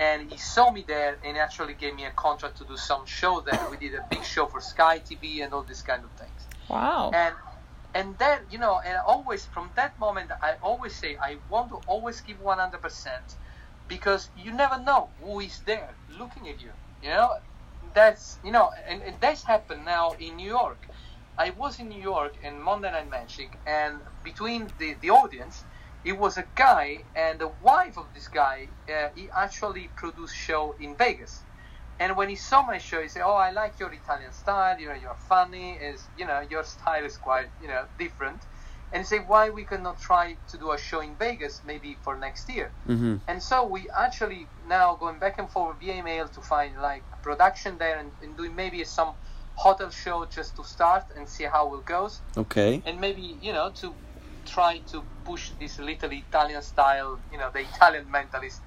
and 0.00 0.30
he 0.30 0.36
saw 0.36 0.70
me 0.70 0.84
there 0.86 1.16
and 1.24 1.36
actually 1.36 1.74
gave 1.74 1.94
me 1.94 2.06
a 2.06 2.10
contract 2.10 2.56
to 2.58 2.64
do 2.64 2.76
some 2.76 3.06
show 3.06 3.40
there. 3.40 3.60
We 3.70 3.76
did 3.76 3.94
a 3.94 4.04
big 4.10 4.24
show 4.24 4.46
for 4.46 4.60
Sky 4.60 4.98
TV 4.98 5.44
and 5.44 5.52
all 5.52 5.62
these 5.62 5.82
kind 5.82 6.02
of 6.02 6.10
things. 6.12 6.46
Wow. 6.68 7.12
And 7.14 7.34
and 7.94 8.18
then 8.18 8.40
you 8.50 8.58
know, 8.58 8.80
and 8.84 8.98
always 9.06 9.46
from 9.46 9.72
that 9.76 9.98
moment, 9.98 10.30
I 10.42 10.54
always 10.62 10.96
say 10.96 11.16
I 11.22 11.38
want 11.48 11.70
to 11.70 11.76
always 11.86 12.20
give 12.20 12.40
one 12.40 12.58
hundred 12.58 12.82
percent 12.82 13.36
because 13.88 14.30
you 14.34 14.52
never 14.52 14.82
know 14.82 15.10
who 15.20 15.40
is 15.40 15.60
there 15.66 15.96
looking 16.08 16.48
at 16.48 16.60
you. 16.62 16.72
You 17.02 17.10
know, 17.10 17.30
that's 17.94 18.38
you 18.44 18.52
know, 18.52 18.70
and, 18.88 19.02
and 19.02 19.16
that's 19.20 19.44
happened 19.44 19.84
now 19.84 20.12
in 20.18 20.36
New 20.36 20.48
York. 20.48 20.88
I 21.38 21.50
was 21.50 21.78
in 21.80 21.88
New 21.88 22.02
York 22.02 22.34
in 22.42 22.60
Monday 22.62 22.90
Night 22.92 23.10
Magic, 23.10 23.60
and 23.66 24.02
between 24.22 24.68
the, 24.78 24.94
the 25.00 25.10
audience, 25.10 25.64
it 26.04 26.12
was 26.18 26.36
a 26.38 26.46
guy 26.54 27.04
and 27.14 27.40
the 27.40 27.48
wife 27.60 27.96
of 27.98 28.12
this 28.14 28.28
guy. 28.28 28.68
Uh, 28.88 29.08
he 29.14 29.30
actually 29.36 29.88
produced 29.96 30.34
show 30.36 30.74
in 30.78 30.96
Vegas, 30.96 31.46
and 32.00 32.16
when 32.16 32.28
he 32.30 32.34
saw 32.36 32.62
my 32.62 32.78
show, 32.78 33.00
he 33.02 33.08
said, 33.08 33.22
"Oh, 33.22 33.34
I 33.34 33.50
like 33.50 33.78
your 33.78 33.92
Italian 33.92 34.32
style. 34.32 34.78
You 34.80 34.88
know, 34.88 34.94
you're 34.94 35.20
funny. 35.28 35.72
Is 35.74 36.08
you 36.18 36.26
know, 36.26 36.40
your 36.50 36.64
style 36.64 37.04
is 37.04 37.16
quite 37.16 37.48
you 37.62 37.68
know 37.68 37.84
different." 37.98 38.40
And 38.92 39.02
he 39.02 39.06
said, 39.06 39.28
"Why 39.28 39.50
we 39.50 39.64
cannot 39.64 40.00
try 40.00 40.36
to 40.50 40.58
do 40.58 40.72
a 40.72 40.78
show 40.78 41.00
in 41.00 41.14
Vegas, 41.16 41.60
maybe 41.64 41.98
for 42.02 42.16
next 42.16 42.48
year?" 42.48 42.72
Mm-hmm. 42.88 43.16
And 43.28 43.42
so 43.42 43.66
we 43.66 43.88
actually 43.96 44.48
now 44.66 44.96
going 44.96 45.18
back 45.20 45.38
and 45.38 45.48
forth 45.50 45.78
via 45.78 45.94
email 45.94 46.26
to 46.28 46.40
find 46.40 46.72
like 46.80 47.04
production 47.22 47.78
there 47.78 47.98
and, 47.98 48.10
and 48.22 48.36
doing 48.36 48.56
maybe 48.56 48.82
some 48.84 49.12
hotel 49.54 49.90
show 49.90 50.24
just 50.24 50.56
to 50.56 50.64
start 50.64 51.04
and 51.16 51.28
see 51.28 51.44
how 51.44 51.74
it 51.74 51.84
goes 51.84 52.22
Okay. 52.34 52.82
and 52.86 52.98
maybe 52.98 53.36
you 53.42 53.52
know 53.52 53.70
to 53.70 53.94
try 54.46 54.78
to 54.90 55.04
push 55.24 55.52
this 55.60 55.78
little 55.78 56.10
Italian 56.12 56.62
style, 56.62 57.20
you 57.30 57.38
know, 57.38 57.50
the 57.52 57.60
Italian 57.60 58.06
mentalist 58.06 58.60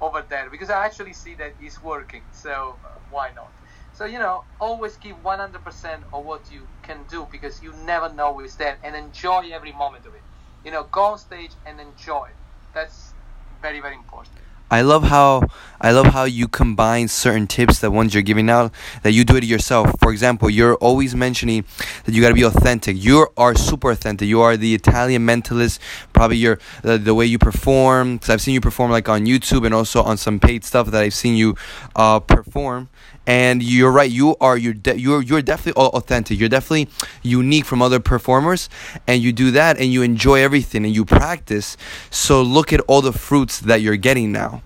over 0.00 0.24
there 0.28 0.50
because 0.50 0.70
I 0.70 0.84
actually 0.86 1.14
see 1.14 1.34
that 1.36 1.56
it's 1.60 1.82
working. 1.82 2.24
So 2.32 2.80
uh, 2.84 3.00
why 3.08 3.30
not? 3.34 3.54
So 3.92 4.06
you 4.06 4.18
know, 4.18 4.46
always 4.60 4.96
give 4.98 5.16
100% 5.18 6.02
of 6.12 6.24
what 6.24 6.50
you 6.50 6.70
can 6.82 7.04
do 7.06 7.28
because 7.30 7.62
you 7.62 7.74
never 7.74 8.12
know 8.12 8.38
who's 8.38 8.56
there 8.56 8.78
and 8.84 8.96
enjoy 8.96 9.50
every 9.52 9.72
moment 9.72 10.06
of 10.06 10.14
it. 10.14 10.24
You 10.64 10.72
know, 10.72 10.84
go 10.84 11.04
on 11.04 11.18
stage 11.18 11.56
and 11.66 11.80
enjoy. 11.80 12.30
That's 12.74 13.14
very 13.62 13.80
very 13.80 13.96
important. 13.96 14.47
I 14.70 14.82
love 14.82 15.04
how 15.04 15.48
I 15.80 15.92
love 15.92 16.06
how 16.06 16.24
you 16.24 16.48
combine 16.48 17.08
certain 17.08 17.46
tips 17.46 17.78
that 17.80 17.90
ones 17.90 18.12
you're 18.12 18.22
giving 18.22 18.50
out 18.50 18.72
that 19.02 19.12
you 19.12 19.24
do 19.24 19.36
it 19.36 19.44
yourself. 19.44 19.90
For 20.00 20.10
example, 20.10 20.50
you're 20.50 20.74
always 20.76 21.14
mentioning 21.14 21.64
that 22.04 22.14
you 22.14 22.20
got 22.20 22.28
to 22.28 22.34
be 22.34 22.42
authentic. 22.42 23.02
You 23.02 23.28
are 23.36 23.54
super 23.54 23.90
authentic. 23.90 24.28
You 24.28 24.40
are 24.40 24.56
the 24.56 24.74
Italian 24.74 25.24
mentalist. 25.24 25.78
Probably 26.12 26.36
your 26.36 26.58
the, 26.82 26.98
the 26.98 27.14
way 27.14 27.26
you 27.26 27.38
perform 27.38 28.16
because 28.16 28.30
I've 28.30 28.40
seen 28.40 28.54
you 28.54 28.60
perform 28.60 28.90
like 28.90 29.08
on 29.08 29.24
YouTube 29.24 29.64
and 29.64 29.74
also 29.74 30.02
on 30.02 30.16
some 30.16 30.40
paid 30.40 30.64
stuff 30.64 30.90
that 30.90 31.02
I've 31.02 31.14
seen 31.14 31.36
you 31.36 31.54
uh, 31.94 32.20
perform. 32.20 32.88
And 33.28 33.62
you're 33.62 33.92
right. 33.92 34.10
You 34.10 34.36
are 34.40 34.56
you're 34.56 34.72
de- 34.72 34.98
you're 34.98 35.22
you're 35.22 35.42
definitely 35.42 35.80
authentic. 35.80 36.40
You're 36.40 36.48
definitely 36.48 36.88
unique 37.22 37.66
from 37.66 37.82
other 37.82 38.00
performers, 38.00 38.70
and 39.06 39.22
you 39.22 39.32
do 39.32 39.50
that, 39.50 39.78
and 39.78 39.92
you 39.92 40.02
enjoy 40.02 40.42
everything, 40.42 40.84
and 40.86 40.94
you 40.94 41.04
practice. 41.04 41.76
So 42.10 42.42
look 42.42 42.72
at 42.72 42.80
all 42.88 43.02
the 43.02 43.12
fruits 43.12 43.60
that 43.60 43.82
you're 43.82 43.96
getting 43.96 44.32
now. 44.32 44.62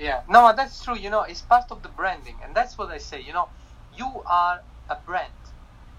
Yeah, 0.00 0.22
no, 0.28 0.52
that's 0.54 0.82
true. 0.84 0.96
You 0.96 1.10
know, 1.10 1.22
it's 1.22 1.42
part 1.42 1.70
of 1.70 1.82
the 1.82 1.88
branding, 1.88 2.36
and 2.44 2.54
that's 2.56 2.76
what 2.76 2.90
I 2.90 2.98
say. 2.98 3.22
You 3.22 3.32
know, 3.32 3.48
you 3.96 4.22
are 4.26 4.60
a 4.90 4.96
brand. 5.06 5.32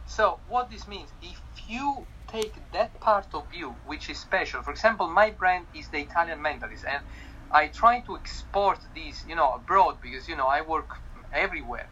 So 0.05 0.39
what 0.49 0.69
this 0.69 0.87
means, 0.87 1.09
if 1.21 1.41
you 1.67 2.05
take 2.27 2.53
that 2.73 2.99
part 2.99 3.27
of 3.33 3.45
you, 3.53 3.75
which 3.85 4.09
is 4.09 4.19
special. 4.19 4.61
For 4.61 4.71
example, 4.71 5.07
my 5.07 5.31
brand 5.31 5.65
is 5.73 5.87
the 5.87 5.99
Italian 5.99 6.39
Mentalist, 6.39 6.83
and 6.87 7.01
I 7.51 7.67
try 7.67 8.01
to 8.01 8.15
export 8.17 8.79
this, 8.93 9.23
you 9.27 9.35
know, 9.35 9.53
abroad 9.53 9.97
because 10.01 10.27
you 10.27 10.35
know 10.35 10.47
I 10.47 10.61
work 10.61 10.97
everywhere. 11.33 11.87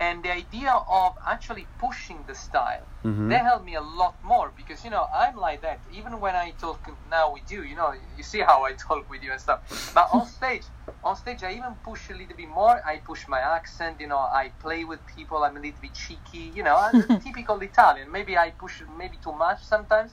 And 0.00 0.24
the 0.24 0.32
idea 0.32 0.72
of 0.88 1.12
actually 1.24 1.66
pushing 1.78 2.24
the 2.26 2.34
style 2.34 2.86
mm-hmm. 3.04 3.28
they 3.28 3.36
help 3.36 3.64
me 3.64 3.76
a 3.76 3.80
lot 3.80 4.16
more 4.24 4.50
because 4.56 4.82
you 4.84 4.90
know 4.90 5.06
i'm 5.14 5.36
like 5.36 5.62
that. 5.62 5.78
Even 5.92 6.18
when 6.18 6.34
i 6.34 6.50
talk 6.58 6.80
now 7.08 7.32
with 7.32 7.52
you 7.52 7.62
you 7.62 7.76
know 7.76 7.92
you 8.16 8.24
see 8.24 8.40
how 8.40 8.64
i 8.64 8.72
talk 8.72 9.08
with 9.08 9.22
you 9.22 9.30
and 9.30 9.40
stuff. 9.40 9.60
But 9.94 10.08
on 10.12 10.26
stage 10.38 10.64
on 11.04 11.14
stage 11.14 11.44
i 11.44 11.52
even 11.52 11.74
push 11.84 12.10
a 12.10 12.14
little 12.14 12.36
bit 12.36 12.48
more. 12.48 12.80
I 12.84 12.96
push 12.98 13.28
my 13.28 13.40
accent 13.40 14.00
you 14.00 14.08
know 14.08 14.18
i 14.18 14.50
play 14.58 14.84
with 14.84 15.00
people. 15.06 15.38
I'm 15.44 15.56
a 15.56 15.60
little 15.60 15.80
bit 15.80 15.94
cheeky 15.94 16.50
you 16.56 16.64
know 16.64 16.76
typical 17.24 17.60
italian. 17.60 18.10
Maybe 18.10 18.36
i 18.36 18.50
push 18.50 18.82
maybe 18.98 19.18
too 19.22 19.32
much 19.46 19.62
sometimes 19.62 20.10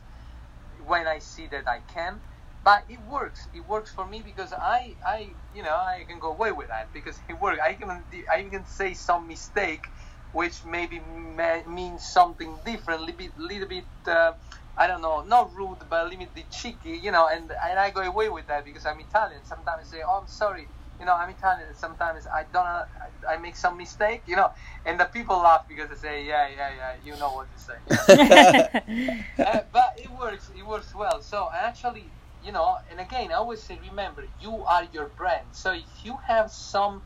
when 0.86 1.08
i 1.08 1.20
see 1.20 1.48
that 1.48 1.68
i 1.68 1.80
can 1.96 2.20
but 2.64 2.84
it 2.90 3.00
works. 3.02 3.48
It 3.54 3.62
works 3.68 3.92
for 3.92 4.06
me 4.08 4.22
because 4.24 4.54
I, 4.54 4.96
I, 5.06 5.36
you 5.54 5.64
know, 5.64 5.72
I 5.72 6.04
can 6.08 6.20
go 6.20 6.32
away 6.34 6.52
with 6.52 6.68
that 6.70 6.92
because 6.94 7.20
it 7.30 7.40
works. 7.42 7.60
I 7.64 7.74
can, 7.74 8.04
I 8.32 8.44
can 8.44 8.66
say 8.66 8.94
some 8.94 9.28
mistake, 9.28 9.86
which 10.34 10.66
maybe 10.66 11.00
may, 11.00 11.64
means 11.68 12.06
something 12.06 12.58
different, 12.66 13.02
little 13.02 13.18
bit, 13.18 13.32
little 13.38 13.68
bit. 13.68 13.86
Uh, 14.06 14.34
I 14.78 14.88
don't 14.88 15.02
know, 15.02 15.24
not 15.24 15.54
rude, 15.54 15.80
but 15.90 16.06
a 16.06 16.10
little 16.10 16.28
bit 16.34 16.50
cheeky, 16.52 17.00
you 17.04 17.12
know, 17.12 17.28
and 17.32 17.52
and 17.68 17.80
I 17.80 17.90
go 17.92 18.02
away 18.02 18.30
with 18.30 18.48
that 18.48 18.64
because 18.64 18.86
I'm 18.86 19.00
Italian. 19.00 19.44
Sometimes 19.44 19.92
I 19.92 19.98
say, 19.98 20.04
"Oh, 20.08 20.20
I'm 20.22 20.28
sorry," 20.28 20.68
you 21.00 21.06
know, 21.06 21.16
I'm 21.16 21.30
Italian. 21.30 21.74
Sometimes 21.76 22.26
I 22.34 22.44
don't, 22.54 22.66
I, 22.66 22.86
I 23.34 23.38
make 23.38 23.58
some 23.58 23.76
mistake, 23.78 24.24
you 24.26 24.38
know, 24.38 24.50
and 24.86 24.98
the 24.98 25.06
people 25.06 25.38
laugh 25.38 25.64
because 25.68 25.90
they 25.90 25.96
say, 25.96 26.26
"Yeah, 26.26 26.48
yeah, 26.48 26.70
yeah," 26.78 26.94
you 27.04 27.18
know 27.18 27.34
what 27.34 27.50
to 27.52 27.60
say. 27.60 27.80
uh, 29.46 29.60
but 29.74 29.90
it 29.98 30.10
works. 30.12 30.50
It 30.56 30.66
works 30.66 30.96
well. 30.96 31.22
So 31.22 31.50
actually, 31.54 32.14
you 32.44 32.52
know, 32.52 32.78
and 32.90 33.00
again, 33.00 33.32
I 33.32 33.36
always 33.36 33.62
say, 33.62 33.80
remember, 33.90 34.24
you 34.42 34.64
are 34.66 34.88
your 34.94 35.06
brand. 35.06 35.46
So 35.52 35.74
if 35.74 35.84
you 36.04 36.18
have 36.26 36.52
some 36.52 37.02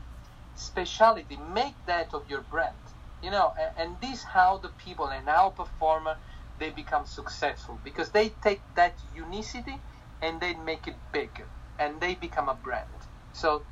specialty, 0.55 1.37
make 1.53 1.73
that 1.85 2.13
of 2.13 2.29
your 2.29 2.41
brand. 2.41 2.75
You 3.21 3.31
know, 3.31 3.53
and, 3.59 3.71
and 3.77 4.01
this 4.01 4.23
how 4.23 4.57
the 4.57 4.69
people 4.69 5.07
and 5.07 5.27
how 5.27 5.49
performer 5.49 6.17
they 6.59 6.69
become 6.69 7.05
successful 7.05 7.79
because 7.83 8.09
they 8.09 8.29
take 8.43 8.61
that 8.75 8.93
unicity 9.15 9.79
and 10.21 10.39
they 10.39 10.53
make 10.53 10.87
it 10.87 10.95
big 11.11 11.29
and 11.79 11.99
they 11.99 12.15
become 12.15 12.47
a 12.47 12.53
brand. 12.53 12.87
So 13.33 13.63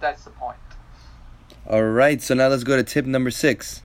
that's 0.00 0.24
the 0.24 0.30
point. 0.30 0.56
All 1.68 1.82
right, 1.82 2.22
so 2.22 2.34
now 2.34 2.48
let's 2.48 2.64
go 2.64 2.76
to 2.76 2.82
tip 2.82 3.04
number 3.04 3.30
six. 3.30 3.78